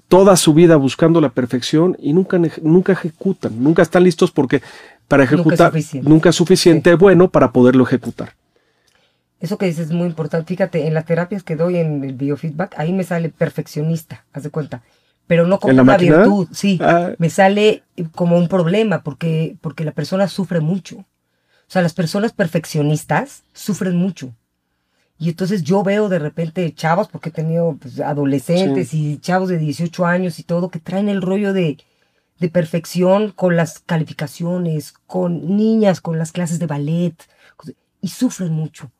[0.08, 4.62] toda su vida buscando la perfección y nunca, nunca ejecutan, nunca están listos porque
[5.10, 6.10] para Nunca es ejecutar suficiente.
[6.10, 8.36] nunca es suficiente bueno para poderlo ejecutar.
[9.40, 10.48] Eso que dices es muy importante.
[10.48, 14.50] Fíjate, en las terapias que doy en el biofeedback, ahí me sale perfeccionista, haz de
[14.50, 14.82] cuenta.
[15.28, 16.18] Pero no como ¿En la una máquina?
[16.18, 16.80] virtud, sí.
[16.82, 17.12] Ah.
[17.18, 20.98] Me sale como un problema porque, porque la persona sufre mucho.
[20.98, 24.34] O sea, las personas perfeccionistas sufren mucho.
[25.18, 29.58] Y entonces yo veo de repente chavos, porque he tenido pues, adolescentes y chavos de
[29.58, 31.78] 18 años y todo, que traen el rollo de,
[32.40, 37.16] de perfección con las calificaciones, con niñas, con las clases de ballet,
[38.02, 38.92] y sufren mucho.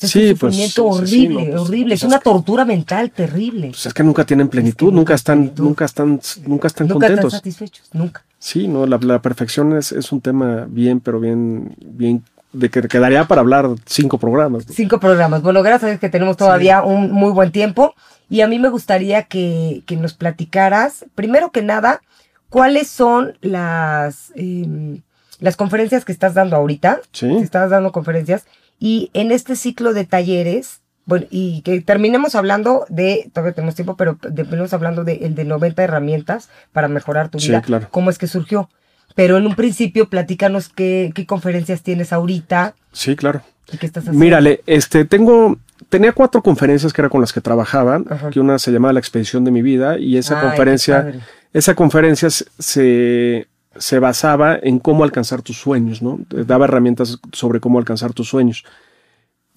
[0.00, 1.86] Es Sí, un pues, sufrimiento sí, sí, sí, horrible, no, pues, horrible.
[1.92, 3.68] pues, es una es que- tortura mental terrible.
[3.68, 5.64] Pues es que nunca tienen plenitud, nunca nunca están, plenitud.
[5.64, 7.32] nunca están, nunca están Nunca están contentos.
[7.32, 8.24] satisfechos, nunca.
[8.38, 12.80] Sí, no, la, la perfección es, es un tema bien, pero bien, bien, de que
[12.82, 14.64] quedaría para hablar cinco programas.
[14.70, 15.42] Cinco programas.
[15.42, 17.94] Bueno, gracias Dios que tenemos todavía un muy buen tiempo.
[18.30, 22.02] Y a mí me gustaría que, que nos platicaras, primero que nada,
[22.50, 25.00] cuáles son las, em,
[25.40, 27.00] las conferencias que estás dando ahorita.
[27.12, 27.26] Sí.
[27.26, 28.44] Que estás dando conferencias.
[28.78, 33.96] Y en este ciclo de talleres, bueno, y que terminemos hablando de, todavía tenemos tiempo,
[33.96, 37.62] pero terminemos hablando de el de 90 herramientas para mejorar tu Sí, vida.
[37.62, 37.88] claro.
[37.90, 38.68] ¿Cómo es que surgió?
[39.14, 43.42] Pero en un principio, platícanos qué, qué conferencias tienes ahorita Sí, claro.
[43.72, 44.20] y qué estás haciendo.
[44.22, 48.30] Mírale, este, tengo, tenía cuatro conferencias que era con las que trabajaba, Ajá.
[48.30, 51.14] que una se llamaba La Expedición de mi Vida, y esa Ay, conferencia,
[51.52, 56.18] esa conferencia se, se basaba en cómo alcanzar tus sueños, ¿no?
[56.28, 58.64] Daba herramientas sobre cómo alcanzar tus sueños.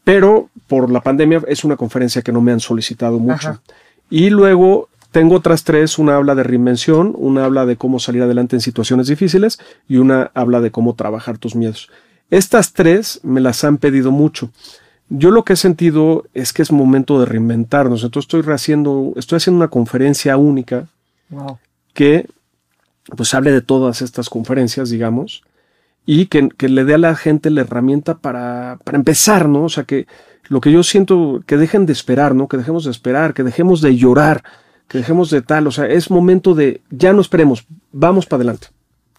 [0.04, 3.50] Pero por la pandemia es una conferencia que no me han solicitado mucho.
[3.50, 3.62] Ajá.
[4.10, 8.56] Y luego tengo otras tres, una habla de reinvención, una habla de cómo salir adelante
[8.56, 11.90] en situaciones difíciles y una habla de cómo trabajar tus miedos.
[12.30, 14.50] Estas tres me las han pedido mucho.
[15.10, 18.04] Yo lo que he sentido es que es momento de reinventarnos.
[18.04, 20.88] Entonces estoy haciendo, estoy haciendo una conferencia única
[21.94, 22.28] que
[23.16, 25.44] pues hable de todas estas conferencias, digamos,
[26.06, 29.64] y que, le dé a la gente la herramienta para, para, empezar, ¿no?
[29.66, 30.08] O sea, que
[30.48, 32.48] lo que yo siento, que dejen de esperar, ¿no?
[32.48, 34.44] Que dejemos de esperar, que dejemos de llorar,
[34.88, 38.68] que dejemos de tal, o sea, es momento de, ya no esperemos, vamos para adelante.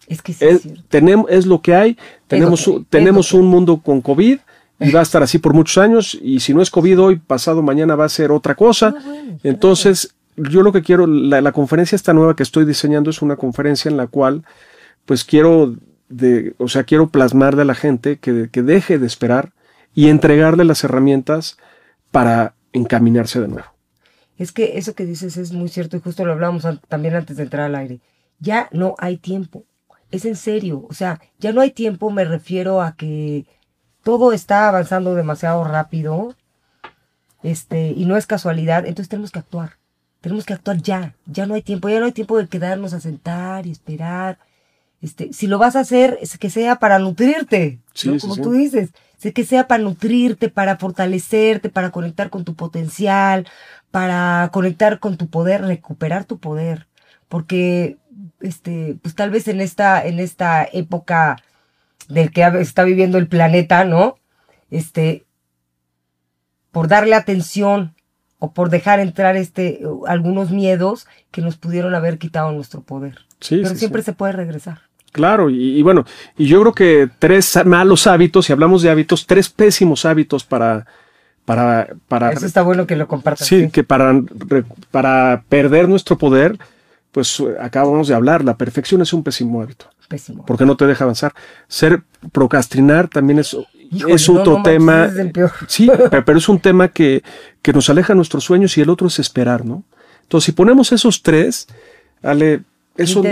[0.07, 4.37] Es que sí, es, tenemos, es lo que hay, tenemos, tenemos un mundo con COVID
[4.79, 7.63] y va a estar así por muchos años y si no es COVID hoy, pasado
[7.63, 8.93] mañana va a ser otra cosa.
[9.43, 13.89] Entonces, yo lo que quiero, la, conferencia esta nueva que estoy diseñando es una conferencia
[13.89, 14.43] en la cual
[15.05, 15.75] pues quiero,
[16.09, 19.51] de, o sea, quiero plasmar de la gente que, que deje de esperar
[19.93, 21.57] y entregarle las herramientas
[22.11, 23.67] para encaminarse de nuevo.
[24.37, 27.43] Es que eso que dices es muy cierto y justo lo hablábamos también antes de
[27.43, 27.99] entrar al aire.
[28.39, 29.65] Ya no hay tiempo.
[30.11, 30.85] Es en serio.
[30.89, 33.45] O sea, ya no hay tiempo, me refiero a que
[34.03, 36.35] todo está avanzando demasiado rápido.
[37.41, 39.77] Este, y no es casualidad, entonces tenemos que actuar.
[40.23, 41.15] Tenemos que actuar ya.
[41.25, 44.39] Ya no hay tiempo, ya no hay tiempo de quedarnos a sentar y esperar.
[45.01, 47.81] Este, si lo vas a hacer, es que sea para nutrirte,
[48.21, 48.91] como tú dices,
[49.33, 53.45] que sea para nutrirte, para fortalecerte, para conectar con tu potencial,
[53.91, 56.87] para conectar con tu poder, recuperar tu poder,
[57.27, 57.97] porque
[58.39, 61.35] este, pues tal vez en esta, en esta época
[62.07, 64.15] del que está viviendo el planeta, ¿no?
[64.71, 65.25] Este,
[66.71, 67.93] por darle atención
[68.43, 73.19] o por dejar entrar este, algunos miedos que nos pudieron haber quitado nuestro poder.
[73.39, 74.81] Pero siempre se puede regresar.
[75.13, 76.03] Claro, y, bueno,
[76.37, 80.85] y yo creo que tres malos hábitos, si hablamos de hábitos, tres pésimos hábitos para,
[81.45, 82.33] para, para.
[82.33, 83.47] Eso está bueno que lo compartas.
[83.47, 84.21] Sí, que para,
[84.91, 86.57] para perder nuestro poder,
[87.13, 89.85] pues acabamos de hablar, la perfección es un pésimo hábito.
[90.09, 90.45] Pésimo.
[90.45, 91.33] Porque no te deja avanzar.
[91.69, 92.03] Ser
[92.33, 93.55] procrastinar también es,
[94.07, 95.09] es otro tema.
[95.67, 95.89] sí,
[96.25, 97.23] pero es un tema que,
[97.61, 99.83] que nos aleja de nuestros sueños y el otro es esperar, ¿no?
[100.23, 101.67] Entonces, si ponemos esos tres,
[102.21, 102.63] Ale,
[102.95, 103.23] eso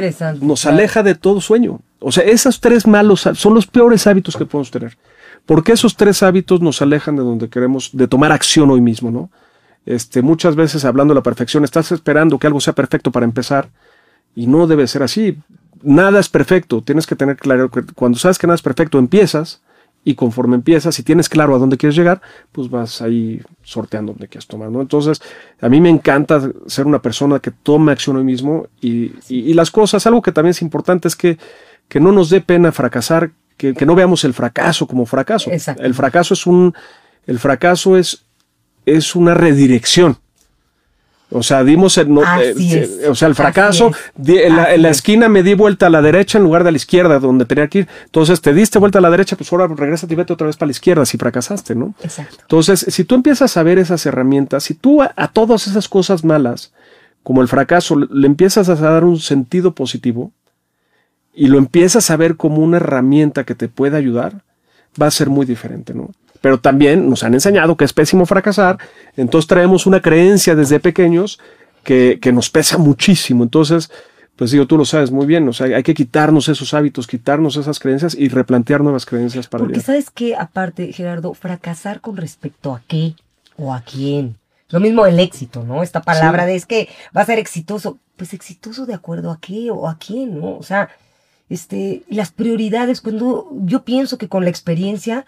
[0.41, 1.80] nos aleja de todo sueño.
[2.00, 4.97] O sea, esos tres malos son los peores hábitos que podemos tener.
[5.45, 9.30] Porque esos tres hábitos nos alejan de donde queremos, de tomar acción hoy mismo, ¿no?
[9.86, 13.69] Este, muchas veces hablando de la perfección, estás esperando que algo sea perfecto para empezar
[14.36, 15.38] y no debe ser así.
[15.82, 16.82] Nada es perfecto.
[16.82, 19.62] Tienes que tener claro que cuando sabes que nada es perfecto, empiezas
[20.04, 24.28] y conforme empiezas y tienes claro a dónde quieres llegar, pues vas ahí sorteando dónde
[24.28, 24.82] quieres tomar, ¿no?
[24.82, 25.22] Entonces,
[25.60, 29.70] a mí me encanta ser una persona que tome acción hoy mismo y, y, las
[29.70, 31.38] cosas, algo que también es importante es que,
[31.88, 35.52] que no nos dé pena fracasar, que, que no veamos el fracaso como fracaso.
[35.78, 36.74] El fracaso es un,
[37.28, 38.26] el fracaso es,
[38.86, 40.18] es una redirección.
[41.34, 43.91] O sea, dimos el, eh, o sea, el fracaso.
[44.26, 47.20] en, la, esquina me di vuelta a la derecha en lugar de a la izquierda,
[47.20, 47.88] donde tenía que ir.
[48.04, 50.67] Entonces te diste vuelta a la derecha, pues ahora regresa y vete otra vez para
[50.67, 51.96] la izquierda si fracasaste, ¿no?
[52.04, 52.38] Exacto.
[52.41, 56.74] Entonces, si tú empiezas a ver esas herramientas, si tú a, todas esas cosas malas,
[57.24, 60.34] como el fracaso, le empiezas a dar un sentido positivo
[61.34, 64.44] y lo empiezas a ver como una herramienta que te puede ayudar,
[65.02, 66.10] va a ser muy diferente, ¿no?
[66.42, 68.78] Pero también nos han enseñado que es pésimo fracasar,
[69.16, 71.40] entonces traemos una creencia desde pequeños
[71.84, 73.44] que, nos pesa muchísimo.
[73.44, 73.92] Entonces,
[74.36, 77.56] pues digo, tú lo sabes muy bien, o sea, hay que quitarnos esos hábitos, quitarnos
[77.58, 82.74] esas creencias y replantear nuevas creencias para Porque sabes que, aparte, Gerardo, fracasar con respecto
[82.74, 83.16] a qué
[83.58, 84.38] o a quién.
[84.70, 85.84] Lo mismo el éxito, ¿no?
[85.84, 88.00] Esta palabra de es que va a ser exitoso.
[88.16, 90.56] Pues exitoso de acuerdo a qué o a quién, ¿no?
[90.56, 90.90] O sea,
[91.50, 95.26] este, las prioridades, cuando yo pienso que con la experiencia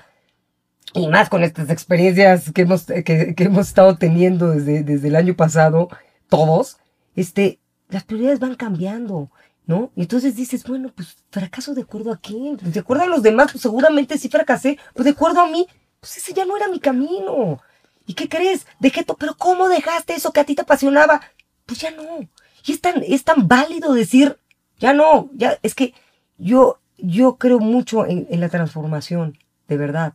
[0.93, 5.35] y más con estas experiencias que hemos, que, hemos estado teniendo desde, desde el año
[5.35, 5.89] pasado,
[6.29, 6.77] todos,
[7.15, 9.31] este, las prioridades van cambiando,
[9.65, 9.91] ¿no?
[9.95, 13.23] Y entonces dices, bueno, pues fracaso de acuerdo a quién, pues, de acuerdo a los
[13.23, 15.67] demás, pues seguramente sí fracasé, pues de acuerdo a mí,
[15.99, 17.59] pues ese ya no era mi camino.
[18.05, 18.67] ¿Y qué crees?
[18.79, 21.21] Dejé todo, pero ¿cómo dejaste eso que a ti te apasionaba?
[21.65, 22.27] Pues ya no.
[22.65, 24.37] Y es tan, es tan válido decir,
[24.79, 25.93] ya no, ya, es que
[26.37, 30.13] yo, yo creo mucho en, en la transformación, de verdad.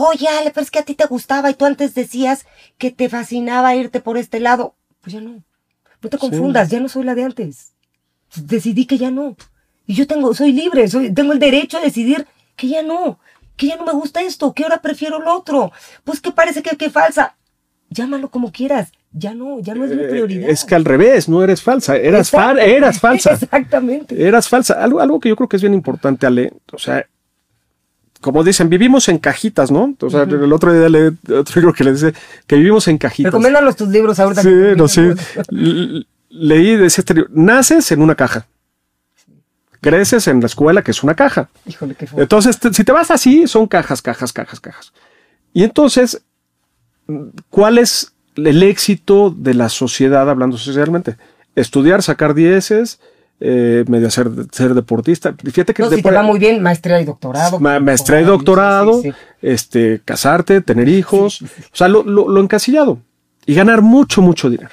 [0.00, 2.46] Oye, Ale, pero es que a ti te gustaba y tú antes decías
[2.78, 4.76] que te fascinaba irte por este lado.
[5.00, 5.42] Pues ya no.
[6.00, 7.72] No te confundas, ya no soy la de antes.
[8.36, 9.36] Decidí que ya no.
[9.86, 13.18] Y yo tengo, soy libre, soy, tengo el derecho a decidir que ya no,
[13.56, 15.72] que ya no me gusta esto, que ahora prefiero lo otro.
[16.04, 17.34] Pues que parece que, que falsa.
[17.90, 18.92] Llámalo como quieras.
[19.10, 20.48] Ya no, ya no es mi eh, prioridad.
[20.48, 23.32] Es que al revés, no eres falsa, eras, eras falsa.
[23.42, 24.24] Exactamente.
[24.24, 24.74] Eras falsa.
[24.80, 27.04] Algo, algo que yo creo que es bien importante, Ale, o sea,
[28.20, 29.94] como dicen, vivimos en cajitas, ¿no?
[30.00, 32.12] O sea, el otro día leí otro libro que le dice
[32.46, 33.32] que vivimos en cajitas.
[33.32, 34.42] Recomiéndanos tus libros ahorita.
[34.42, 35.14] Sí, no sé.
[35.50, 38.46] L- Leí de ese libro, naces en una caja.
[39.80, 41.48] Creces en la escuela, que es una caja.
[41.64, 42.22] Híjole, qué fuerte.
[42.22, 44.92] Entonces, te- si te vas así, son cajas, cajas, cajas, cajas.
[45.52, 46.20] Y entonces,
[47.48, 51.16] ¿cuál es el éxito de la sociedad hablando socialmente?
[51.54, 53.00] Estudiar, sacar dieces,
[53.40, 55.34] eh, medio ser, ser deportista.
[55.44, 57.60] Fíjate que No, si te va muy bien, maestría y doctorado.
[57.60, 59.16] Ma- maestría y doctorado, sí, sí.
[59.42, 62.98] este, casarte, tener hijos, Sí, o sea, lo, lo- lo encasillado
[63.46, 64.70] y ganar mucho, mucho dinero.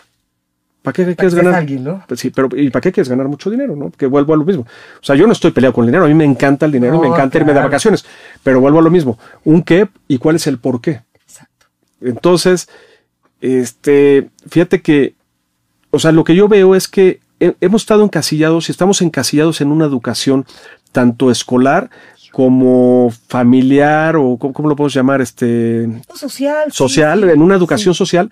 [0.82, 1.56] ¿Para qué Para quieres que ganar?
[1.60, 2.04] alguien, ¿no?
[2.08, 3.76] Pues sí, pero ¿y para qué quieres ganar mucho dinero?
[3.76, 3.90] ¿no?
[3.92, 4.64] Que vuelvo a lo mismo.
[4.64, 6.94] O sea, yo no estoy peleado con el dinero, a mí me encanta el dinero,
[6.96, 8.06] No, me encanta irme de vacaciones,
[8.44, 9.18] pero vuelvo a lo mismo.
[9.44, 11.02] ¿Un qué y cuál es el por qué?
[11.28, 11.66] Exacto.
[12.02, 12.70] Entonces,
[13.42, 15.16] este, fíjate que,
[15.92, 19.72] o sea, lo que yo veo es que hemos estado encasillados y estamos encasillados en
[19.72, 20.46] una educación
[20.92, 21.90] tanto escolar
[22.32, 26.72] como familiar o cómo, lo podemos llamar, este, social.
[26.72, 27.60] social, sí, en una sí.
[27.60, 28.30] educación social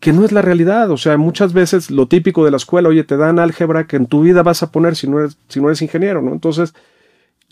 [0.00, 0.90] que no es la realidad.
[0.90, 4.06] O sea, muchas veces lo típico de la escuela, oye, te dan álgebra que en
[4.06, 6.32] tu vida vas a poner si no eres, si no eres ingeniero, ¿no?
[6.32, 6.74] Entonces,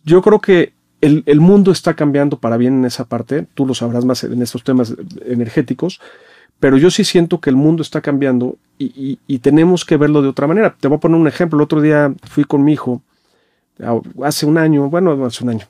[0.05, 3.47] yo creo que el, el mundo está cambiando para bien en esa parte.
[3.55, 6.01] Tú lo sabrás más en estos temas energéticos.
[6.61, 10.23] Pero yo sí siento que el mundo está cambiando y, y- y tenemos que verlo
[10.23, 10.75] de otra manera.
[10.79, 11.59] Te voy a poner un ejemplo.
[11.59, 13.03] El otro día fui con mi hijo,
[14.23, 15.67] hace un año, bueno, hace un año,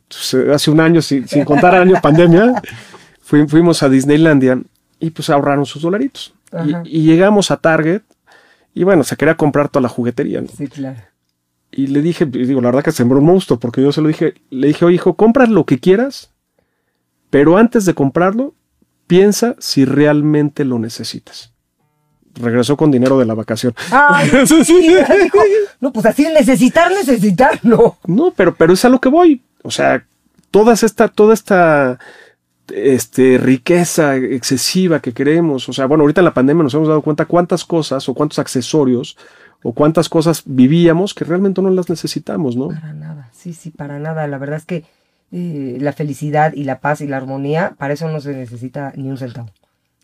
[0.53, 2.63] hace un año, sin, sin contar año pandemia,
[3.21, 4.61] fui- fuimos a Disneylandia
[5.01, 6.35] y pues ahorraron sus dolaritos.
[6.85, 8.03] Y, y llegamos a Target
[8.75, 10.41] y bueno, se quería comprar toda la juguetería.
[10.43, 10.49] ¿no?
[10.49, 11.01] Sí, claro.
[11.73, 14.35] Y le dije, digo, la verdad que sembró un monstruo, porque yo se lo dije,
[14.51, 16.31] le dije, oye, hijo, compras lo que quieras,
[17.31, 18.55] pero antes de comprarlo,
[19.07, 21.53] piensa si realmente lo necesitas.
[22.35, 23.75] Regresó con dinero de la vacación.
[23.91, 24.65] Ay, Sí,
[25.23, 25.39] dijo,
[25.81, 27.99] no, pues así necesitar, necesitarlo.
[28.07, 29.43] No, pero, pero es a lo que voy.
[29.63, 30.05] O sea,
[30.51, 31.99] toda esta, toda esta
[32.73, 35.69] este, riqueza excesiva que queremos.
[35.69, 38.39] O sea, bueno, ahorita en la pandemia nos hemos dado cuenta cuántas cosas o cuántos
[38.39, 39.17] accesorios
[39.63, 42.69] o cuántas cosas vivíamos que realmente no las necesitamos, ¿no?
[42.69, 44.27] Para nada, sí, sí, para nada.
[44.27, 44.85] La verdad es que
[45.37, 49.09] eh, la felicidad y la paz y la armonía, para eso no se necesita ni
[49.09, 49.51] un centavo.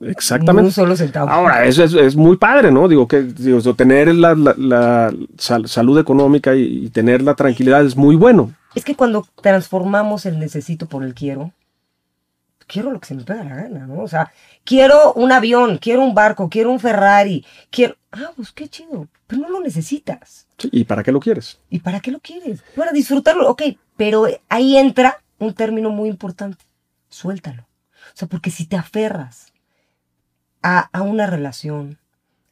[0.01, 0.71] Ni un Exactamente.
[0.73, 1.31] solo centavo.
[1.31, 2.89] Ahora, eso es, es muy padre, ¿no?
[2.89, 7.85] Digo que digo, tener la, la- la sal- salud económica y, y tener la tranquilidad
[7.85, 8.53] es muy bueno.
[8.75, 11.53] Es que cuando transformamos el necesito por el quiero,
[12.67, 14.01] quiero lo que se me pega la gana, ¿no?
[14.03, 14.33] O sea,
[14.65, 17.95] quiero un avión, quiero un barco, quiero un Ferrari, quiero...
[18.13, 20.47] Ah, pues qué chido, pero no lo necesitas.
[20.59, 21.59] Sí, ¿Y para qué lo quieres?
[21.71, 22.63] ¿Y para qué lo quieres?
[22.75, 23.63] Para disfrutarlo, ok,
[23.97, 26.65] pero ahí entra un término muy importante,
[27.09, 27.63] suéltalo.
[27.63, 29.53] O sea, porque si te aferras
[30.63, 31.99] a, a una relación,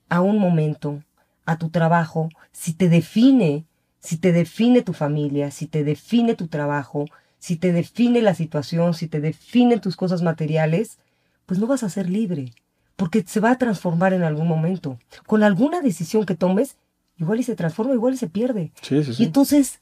[0.09, 1.03] a un momento,
[1.45, 3.65] a tu trabajo, si te define,
[4.01, 7.07] si te define tu familia, si te define tu trabajo,
[7.39, 10.99] si te define la situación, si te definen tus cosas materiales,
[11.47, 12.53] pues no vas a ser libre,
[12.97, 14.99] porque se va a transformar en algún momento.
[15.27, 16.77] Con alguna decisión que tomes,
[17.17, 18.73] igual y se transforma, igual y se pierde.
[18.83, 19.25] Sí, sí, Y sí.
[19.25, 19.81] entonces,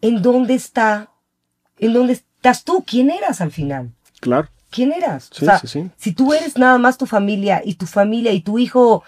[0.00, 1.10] ¿en dónde está?
[1.78, 2.84] ¿En dónde estás tú?
[2.86, 3.90] ¿Quién eras al final?
[4.20, 4.48] Claro.
[4.70, 5.30] ¿Quién eras?
[5.32, 5.90] Sí, o sea, sí, sí.
[5.96, 9.04] si tú eres nada más tu familia y tu familia y tu hijo,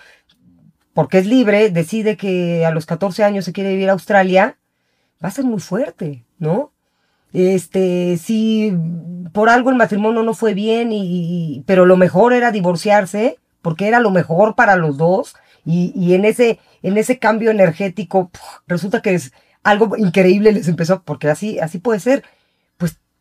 [0.95, 4.57] porque es libre, decide que a los 14 años se quiere vivir a Australia,
[5.23, 6.73] va a ser muy fuerte, ¿no?
[7.33, 8.73] Este, si
[9.33, 11.03] por algo el matrimonio no fue bien, y,
[11.57, 16.15] y- pero lo mejor era divorciarse, porque era lo mejor para los dos, y, y
[16.15, 19.33] en, ese, en ese cambio energético, puf, resulta que es
[19.65, 22.23] algo increíble les empezó, porque así, así puede ser.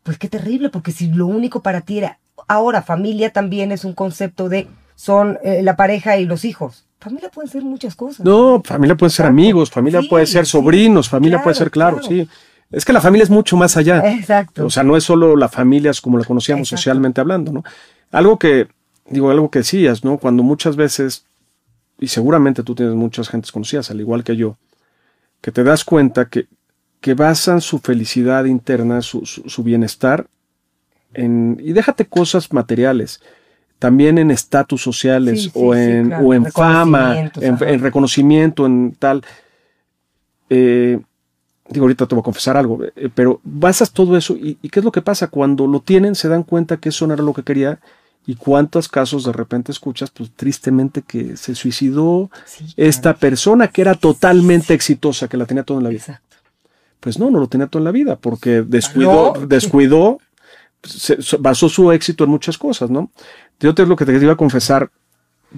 [0.06, 3.92] Pues, qué terrible, porque si lo único para ti era, ahora familia también es un
[3.92, 6.86] concepto de, son eh, la pareja y los hijos.
[7.00, 8.24] Familia pueden ser muchas cosas.
[8.24, 10.52] No, familia puede ser amigos, familia Sí, puede ser sí.
[10.52, 12.08] sobrinos, familia Claro, puede ser, claro, claro.
[12.08, 12.28] sí.
[12.70, 13.98] Es que la familia es mucho más allá.
[14.12, 14.66] Exacto.
[14.66, 16.78] O sea, no es solo la familia como la conocíamos Exacto.
[16.78, 17.64] socialmente hablando, ¿no?
[18.12, 18.68] Algo que,
[19.10, 20.18] digo, algo que decías, ¿no?
[20.18, 21.26] Cuando muchas veces,
[21.98, 24.56] y seguramente tú tienes muchas gentes conocidas, al igual que yo,
[25.40, 26.46] que te das cuenta que,
[27.06, 30.26] que basan su felicidad interna, su, su- su bienestar,
[31.14, 33.20] en, y déjate cosas materiales,
[33.78, 36.26] también en estatus sociales Sí, o sí, en, claro.
[36.26, 39.22] o en fama, en, reconocimiento, en tal.
[40.50, 40.98] Eh,
[41.70, 44.80] digo, ahorita te voy a confesar algo, eh, pero basas todo eso y, y ¿qué
[44.80, 45.28] es lo que pasa?
[45.28, 47.78] Cuando lo tienen se dan cuenta que eso no era lo que quería
[48.26, 53.18] y cuántos casos de repente escuchas, pues tristemente que se suicidó Sí, esta claro.
[53.20, 56.00] persona que era totalmente exitosa, que la tenía todo en la vida.
[56.00, 56.25] Exacto.
[57.00, 59.46] Pues no, no lo tenía todo en la vida porque descuidó, ¿No?
[59.46, 60.18] descuidó,
[60.82, 63.10] se- basó su éxito en muchas cosas, ¿no?
[63.60, 64.90] Yo te lo que te iba a confesar,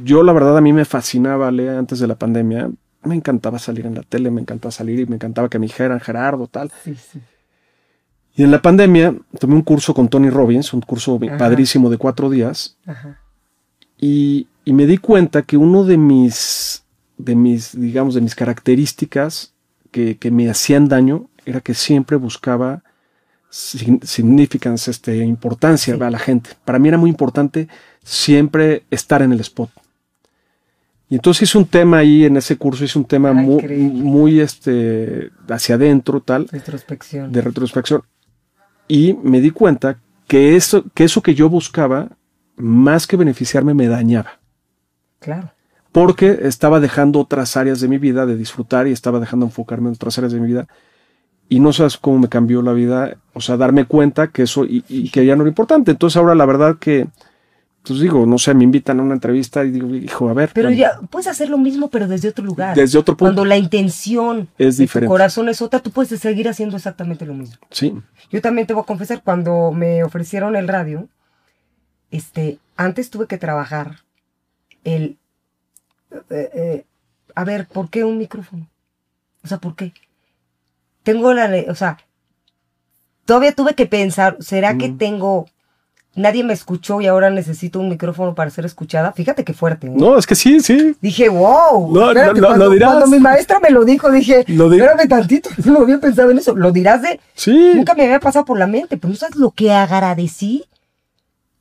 [0.05, 2.71] yo la verdad a mí me fascinaba, Lea, antes de la pandemia,
[3.05, 6.01] me encantaba salir en la tele, me encantaba salir y me encantaba que me dijeran
[6.01, 6.71] Gerardo, tal.
[6.85, 7.21] Sí, sí.
[8.35, 12.31] Y en la pandemia tomé un curso con Tony Robbins, un curso padrísimo de cuatro
[12.31, 12.77] días.
[14.01, 16.85] Y, y, me di cuenta que uno de mis,
[17.17, 19.55] de mis, digamos, de mis características
[19.91, 22.83] que, que me hacían daño era que siempre buscaba
[23.51, 26.51] significance, este, importancia a la gente.
[26.65, 27.69] Para mí era muy importante
[28.03, 29.71] siempre estar en el spot.
[31.11, 35.31] Y entonces hice un tema ahí en ese curso, hice un tema muy, muy, este,
[35.49, 36.47] hacia adentro, tal.
[36.49, 37.33] Retrospección.
[37.33, 38.03] De retrospección.
[38.89, 42.11] Y me di cuenta que eso, que eso que yo buscaba,
[42.57, 44.41] más que beneficiarme, me dañaba.
[45.19, 45.53] Claro.
[45.93, 49.95] Porque estaba dejando otras áreas de mi vida de disfrutar y estaba dejando enfocarme en
[49.95, 50.69] otras áreas de mi vida
[51.49, 55.11] y no sabes cómo me cambió la vida, o sea, darme cuenta que eso y,
[55.11, 55.91] que ya no era importante.
[55.91, 57.09] Entonces ahora la verdad que,
[57.83, 60.51] pues digo, no sé, me invitan a una entrevista y digo, hijo, a ver.
[60.53, 62.77] Pero ya puedes hacer lo mismo, pero desde otro lugar.
[62.77, 63.31] Desde otro punto.
[63.31, 65.07] Cuando la intención es diferente.
[65.07, 67.57] tu corazón es otra, tú puedes seguir haciendo exactamente lo mismo.
[67.71, 67.95] Sí.
[68.31, 71.09] Yo también te voy a confesar, cuando me ofrecieron el radio,
[72.11, 74.01] este, antes tuve que trabajar
[74.85, 75.17] el,
[76.11, 76.85] eh, eh,
[77.35, 78.69] a ver, ¿por qué un micrófono?
[79.45, 79.93] O sea, ¿por qué?
[81.09, 81.97] tengo la, o sea,
[83.25, 84.99] todavía tuve que pensar, ¿será que mm.
[84.99, 85.47] tengo,
[86.15, 89.13] nadie me escuchó y ahora necesito un micrófono para ser escuchada?
[89.13, 89.87] Fíjate qué fuerte.
[89.87, 89.93] ¿eh?
[89.95, 90.95] No, es que sí, sí.
[91.01, 91.95] Dije, wow.
[91.95, 92.91] No, no, lo dirás.
[92.91, 96.55] Cuando mi maestra me lo dijo, dije, lo espérame tantito, no había pensado en eso.
[96.55, 97.73] Lo dirás de, sí.
[97.75, 100.67] nunca me había pasado por la mente, pero ¿no sabes lo que agradecí?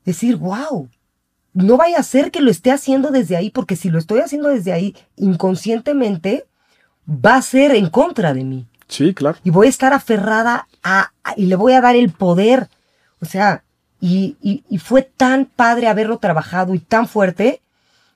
[0.04, 0.90] Decir, wow.
[1.64, 4.48] No vaya a ser que lo esté haciendo desde ahí, porque si lo estoy haciendo
[4.48, 6.46] desde ahí inconscientemente,
[7.08, 8.66] va a ser en contra de mí.
[8.86, 9.38] Sí, claro.
[9.42, 12.68] Y voy a estar aferrada a, y le voy a dar el poder.
[13.20, 13.64] O sea,
[14.00, 17.60] y, y, fue tan padre haberlo trabajado y tan fuerte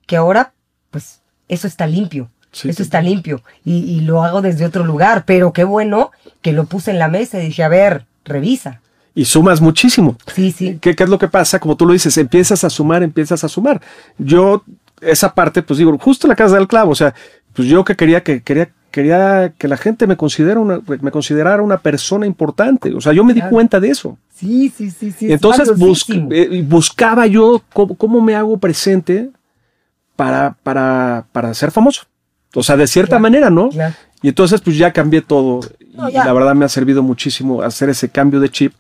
[0.07, 0.53] que ahora,
[0.93, 2.30] pues, eso está limpio.
[2.53, 3.43] eso está limpio.
[3.64, 5.24] Y, y, lo hago desde otro lugar.
[5.26, 6.12] Pero qué bueno
[6.43, 8.80] que lo puse en la mesa y dije, a ver, revisa.
[9.15, 10.17] Y sumas muchísimo.
[10.35, 10.79] Sí, sí.
[10.81, 11.59] ¿Qué, ¿Qué, es lo que pasa?
[11.59, 13.81] Como tú lo dices, empiezas a sumar, empiezas a sumar.
[14.19, 14.65] Yo,
[15.01, 16.93] esa parte, pues digo, justo la casa del clavo.
[16.93, 17.15] O sea,
[17.53, 21.63] pues yo que quería que quería quería que la gente me considera una, me considerara
[21.63, 22.95] una persona importante.
[22.95, 24.19] O sea, yo me di cuenta de eso.
[24.33, 25.33] Sí, sí, sí, sí.
[25.33, 25.73] Entonces
[26.31, 29.31] eh, buscaba yo cómo, me hago presente
[30.15, 32.03] para, para, para ser famoso.
[32.55, 33.71] O sea, de cierta manera, ¿no?
[34.21, 35.61] Y entonces pues ya cambié todo.
[35.81, 38.75] y la verdad me ha servido muchísimo hacer ese cambio de chip.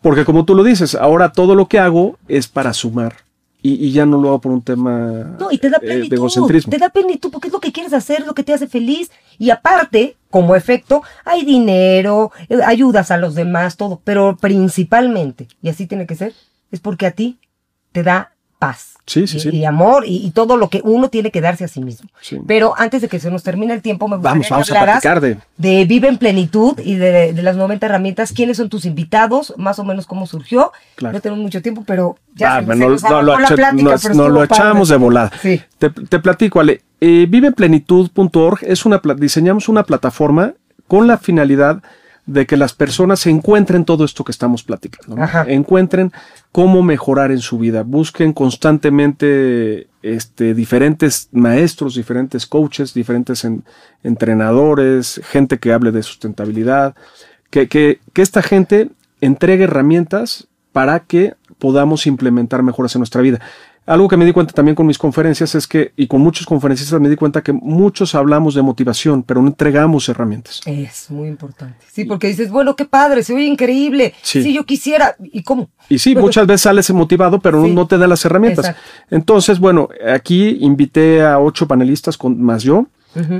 [0.00, 3.28] Porque como tú lo dices, ahora todo lo que hago es para sumar
[3.60, 6.70] y, ya no lo hago por un tema no, y te da eh, de egocentrismo.
[6.70, 9.10] Te da plenitud porque es lo que quieres hacer, es lo que te hace feliz.
[9.38, 14.00] Y aparte, como efecto, hay dinero, eh, ayudas a los demás, todo.
[14.04, 16.34] Pero principalmente, y así tiene que ser,
[16.70, 17.38] es porque a ti
[17.92, 18.94] te da paz.
[19.06, 19.48] Sí, sí, sí.
[19.50, 22.10] Y amor y, todo lo que uno tiene que darse a sí mismo.
[22.46, 25.22] Pero antes de que se nos termine el tiempo, me gustaría vamos, vamos a platicar
[25.22, 25.38] de...
[25.56, 28.32] de Vive en Plenitud y de, las 90 herramientas.
[28.32, 29.54] ¿Quiénes son tus invitados?
[29.56, 30.72] Más o menos cómo surgió.
[31.00, 34.90] No tenemos mucho tiempo, pero ya se, no, no, lo, la plática, no, lo echamos
[34.90, 35.32] de volada.
[35.40, 36.82] Te, te platico, Ale.
[37.00, 40.54] Eh, viveplenitud.org es una diseñamos una plataforma
[40.86, 41.82] con la finalidad de
[42.46, 45.16] que las personas encuentren todo esto que estamos platicando,
[45.46, 46.12] encuentren
[46.52, 53.46] cómo mejorar en su vida, busquen constantemente este, diferentes maestros, diferentes coaches, diferentes
[54.02, 56.94] entrenadores, gente que hable de sustentabilidad,
[57.50, 63.40] que, que, que esta gente entregue herramientas para que podamos implementar mejoras en nuestra vida.
[63.88, 67.00] Algo que me di cuenta también con mis conferencias es que, y con muchos conferencistas
[67.00, 70.60] me di cuenta que muchos hablamos de motivación, pero no entregamos herramientas.
[70.66, 71.86] Es muy importante.
[71.90, 74.12] Sí, porque dices, bueno, qué padre, se oye increíble.
[74.20, 74.42] Sí.
[74.42, 75.70] Si yo quisiera, ¿y cómo?
[75.88, 78.76] Y sí, muchas veces sales motivado, pero no te da las herramientas.
[79.10, 82.88] Entonces, bueno, aquí invité a ocho panelistas con, más yo.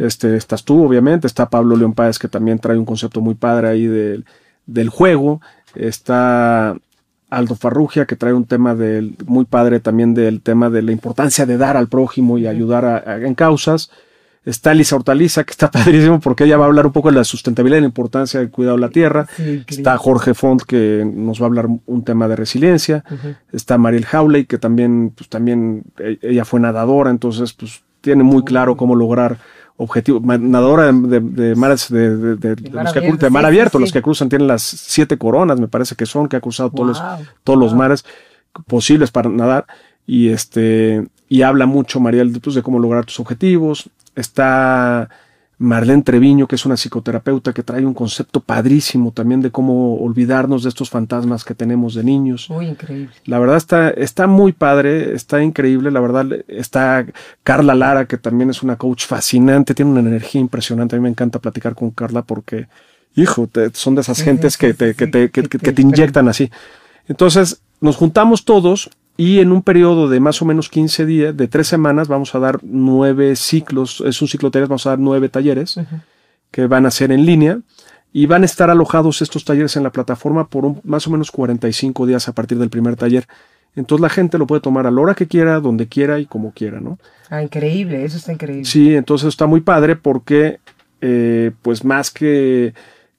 [0.01, 1.27] este, estás tú, obviamente.
[1.27, 4.25] Está Pablo León Páez, que también trae un concepto muy padre ahí del,
[4.65, 5.43] del juego.
[5.75, 6.75] Está
[7.31, 11.47] Aldo Farrugia, que trae un tema del, muy padre también del tema de la importancia
[11.47, 13.91] de dar al prójimo y ayudar en causas.
[14.45, 17.25] Está Lisa Hortaliza, que está padrísimo porque ella va a hablar un poco de la
[17.25, 19.27] sustentabilidad y la importancia del cuidado de la tierra.
[19.67, 23.05] está Jorge Font, que nos va a hablar un tema de resiliencia.
[23.53, 28.43] Está Mariel Howley, que también, pues también e, ella fue nadadora, entonces pues tiene muy
[28.45, 29.39] claro cómo lograr
[29.79, 32.37] objetivo, nadadora de, de, mares de,
[32.71, 36.05] los que de mar abierto, los que cruzan tienen las siete coronas, me parece que
[36.05, 37.03] son, que ha cruzado todos los,
[37.45, 38.05] todos los mares
[38.67, 39.67] posibles para nadar.
[40.07, 43.89] Y este y habla mucho Mariel pues, de cómo lograr tus objetivos.
[44.17, 45.09] Está
[45.61, 50.63] Marlene Treviño, que es una psicoterapeuta que trae un concepto padrísimo también de cómo olvidarnos
[50.63, 52.49] de estos fantasmas que tenemos de niños.
[52.49, 53.11] Muy increíble.
[53.25, 55.91] La verdad está, está muy padre, está increíble.
[55.91, 57.05] La verdad está
[57.43, 60.95] Carla Lara, que también es una coach fascinante, tiene una energía impresionante.
[60.95, 62.69] A mí me encanta platicar con Carla porque
[63.17, 65.49] hijo, te- son de esas Sí, gentes sí, que, te, sí, que, te, que- que
[65.49, 66.51] que te te inyectan así.
[67.09, 71.47] Entonces, nos juntamos todos y en un periodo de más o menos 15 días, de
[71.49, 74.99] tres semanas, vamos a dar nueve ciclos, es un ciclo de talleres, vamos a dar
[75.01, 75.79] nueve talleres
[76.51, 77.59] que van a ser en línea
[78.13, 81.31] y van a estar alojados estos talleres en la plataforma por un- más o menos
[81.31, 83.27] 45 días a partir del primer taller.
[83.77, 86.53] Entonces la gente lo puede tomar a la hora que quiera, donde quiera y como
[86.53, 86.99] quiera, ¿no?
[87.29, 88.65] Ah, increíble, eso está increíble.
[88.65, 90.59] Sí, entonces está muy padre porque,
[91.03, 92.73] eh, pues más que,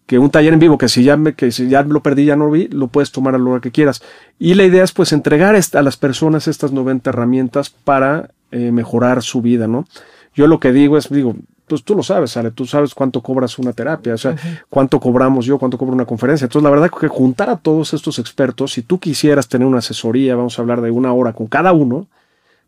[0.07, 2.35] que un taller en vivo, que si, ya me, que si ya lo perdí, ya
[2.35, 4.01] no lo vi, lo puedes tomar a la hora que quieras.
[4.39, 9.21] Y la idea es pues entregar a las personas estas 90 herramientas para eh, mejorar
[9.21, 9.85] su vida, ¿no?
[10.33, 11.35] Yo lo que digo es, digo,
[11.67, 14.35] pues tú lo sabes, Ale, tú sabes cuánto cobras una terapia, o sea,
[14.69, 16.45] cuánto cobramos yo, cuánto cobra una conferencia.
[16.45, 20.35] Entonces, la verdad que juntar a todos estos expertos, si tú quisieras tener una asesoría,
[20.35, 22.07] vamos a hablar de una hora con cada uno,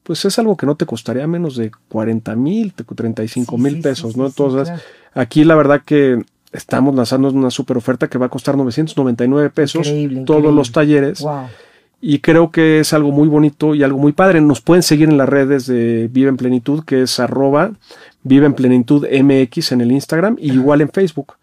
[0.03, 3.78] pues es algo que no te costaría menos de 40 mil, 35 Sí, mil sí,
[3.78, 4.26] sí, pesos, sí, ¿no?
[4.28, 4.82] Entonces, claro.
[5.13, 9.87] aquí la verdad que estamos lanzando una super oferta que va a costar 999 pesos
[9.87, 10.55] Increíble, todos increíble.
[10.57, 11.47] los talleres Wow.
[12.01, 14.41] y creo que es algo muy bonito y algo muy padre.
[14.41, 17.71] Nos pueden seguir en las redes de Vive en Plenitud, que es arroba
[18.23, 21.33] Vive en Plenitud MX en el Instagram y igual en Facebook.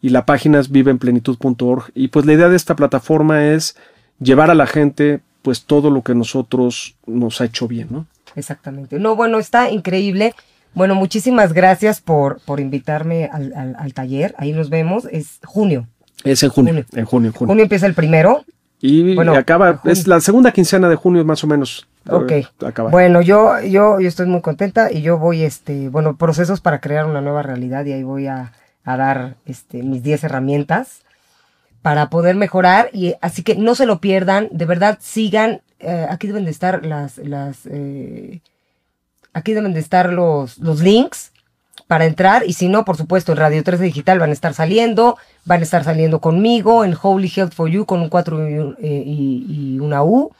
[0.00, 1.90] Y la página es viveenplenitud.org.
[1.94, 3.76] Y pues la idea de esta plataforma es
[4.20, 8.06] llevar a la gente pues todo lo que nosotros nos ha hecho bien, ¿no?
[8.36, 8.98] Exactamente.
[9.00, 10.34] No, bueno, está increíble.
[10.74, 14.34] Bueno, muchísimas gracias por, por invitarme al, al- al taller.
[14.38, 15.06] Ahí nos vemos.
[15.10, 15.86] Es junio.
[16.24, 16.86] Es en junio, Junio.
[16.94, 17.48] en junio, en junio.
[17.50, 18.44] Junio empieza el primero.
[18.80, 21.88] Y Bueno, acaba, es la segunda quincena de junio más o menos.
[22.08, 22.30] Ok.
[22.30, 22.90] eh, acaba.
[22.90, 27.06] Bueno, yo, yo, yo estoy muy contenta y yo voy, este, bueno, procesos para crear
[27.06, 28.52] una nueva realidad y ahí voy a,
[28.84, 31.02] a dar este, mis 10 herramientas
[31.82, 32.88] para poder mejorar.
[32.92, 35.60] Y así que no se lo pierdan, de verdad sigan.
[35.80, 38.40] eh, aquí deben de estar las, las, eh,
[39.32, 41.32] aquí deben de estar los, los links
[41.86, 45.16] para entrar y si no, por supuesto, en Radio 13 Digital van a estar saliendo,
[45.44, 48.76] van a estar saliendo conmigo en Holy Health for You con un 4 y, un-
[48.80, 50.32] eh, y- y una U.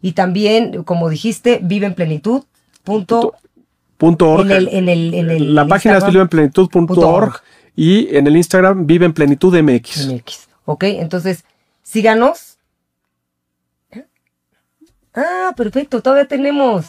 [0.00, 2.44] Y también, como dijiste, vive en plenitud.
[2.84, 3.34] Punto,
[3.96, 4.46] Punto org.
[4.46, 7.42] en el, en el, en el la página es Instagram viveenplenitud.org
[7.76, 10.06] y en el Instagram Vive en Plenitud MX.
[10.08, 10.48] MX.
[10.64, 11.44] Ok, entonces,
[11.82, 12.58] síganos.
[15.14, 16.86] Ah, perfecto, todavía tenemos.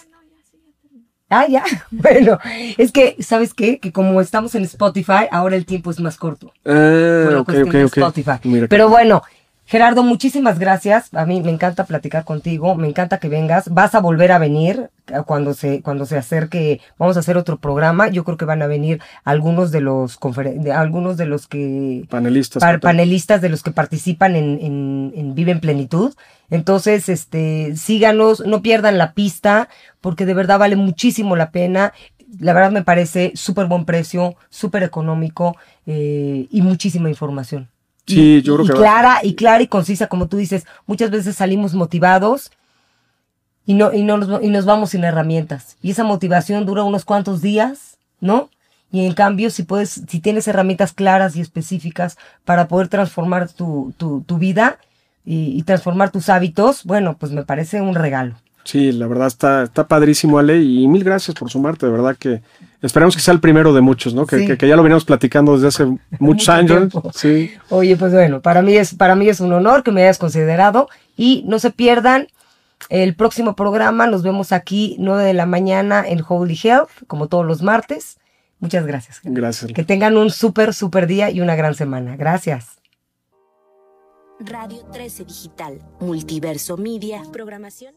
[1.30, 1.64] Ah, ya.
[1.92, 2.40] Bueno,
[2.78, 3.80] es que, ¿sabes qué?
[3.80, 6.52] Que como estamos en Spotify, ahora el tiempo es más corto.
[6.64, 7.84] por Ah, la cuestión de.
[7.84, 8.68] Spotify.
[8.70, 9.22] Pero bueno,
[9.70, 11.14] Gerardo, muchísimas gracias.
[11.14, 13.72] A mí me encanta platicar contigo, me encanta que vengas.
[13.72, 14.90] Vas a volver a venir
[15.28, 16.82] cuando se, cuando se acerque.
[16.98, 18.08] Vamos a hacer otro programa.
[18.08, 22.04] Yo creo que van a venir algunos de los conferen- de algunos de los que
[22.10, 22.64] panelistas.
[22.82, 26.16] panelistas de los que participan en, en, en Vive en Plenitud.
[26.50, 29.70] Entonces, este, síganos, no pierdan la pista,
[30.02, 31.94] porque de verdad vale muchísimo la pena.
[32.40, 35.56] La verdad me parece súper buen precio, súper económico
[35.86, 37.70] eh, y muchísima información.
[38.10, 40.66] Sí, Y- yo creo y que va- clara y clara y concisa, como tú dices.
[40.88, 42.52] Muchas veces salimos motivados
[43.66, 45.78] y no, y no nos, y nos vamos sin herramientas.
[45.82, 48.50] Y esa motivación dura unos cuantos días, ¿no?
[48.92, 53.94] Y en cambio, si puedes, si tienes herramientas claras y específicas para poder transformar tu,
[53.98, 54.80] tu, tu vida
[55.24, 58.36] y, y transformar tus hábitos, bueno, pues me parece un regalo.
[58.64, 62.42] Sí, la verdad está, está padrísimo, Ale, y mil gracias por sumarte, de verdad que
[62.82, 64.26] esperemos que sea el primero de muchos, ¿no?
[64.28, 64.48] Que, Sí.
[64.48, 65.86] que, que ya lo veníamos platicando desde hace
[66.20, 66.78] muchos Mucho años.
[66.90, 67.12] tiempo.
[67.14, 67.52] Sí.
[67.70, 70.88] Oye, pues bueno, para mí es, para mí es un honor que me hayas considerado
[71.18, 72.28] y no se pierdan
[72.90, 74.06] el próximo programa.
[74.08, 78.18] Nos vemos aquí 9 de la mañana en Holy Health, como todos los martes.
[78.60, 79.20] Muchas gracias.
[79.24, 79.72] Gracias.
[79.74, 82.18] Que tengan un súper, súper día y una gran semana.
[82.18, 82.78] Gracias.
[84.42, 87.94] Radio 13 Digital, Multiverso Media, programación.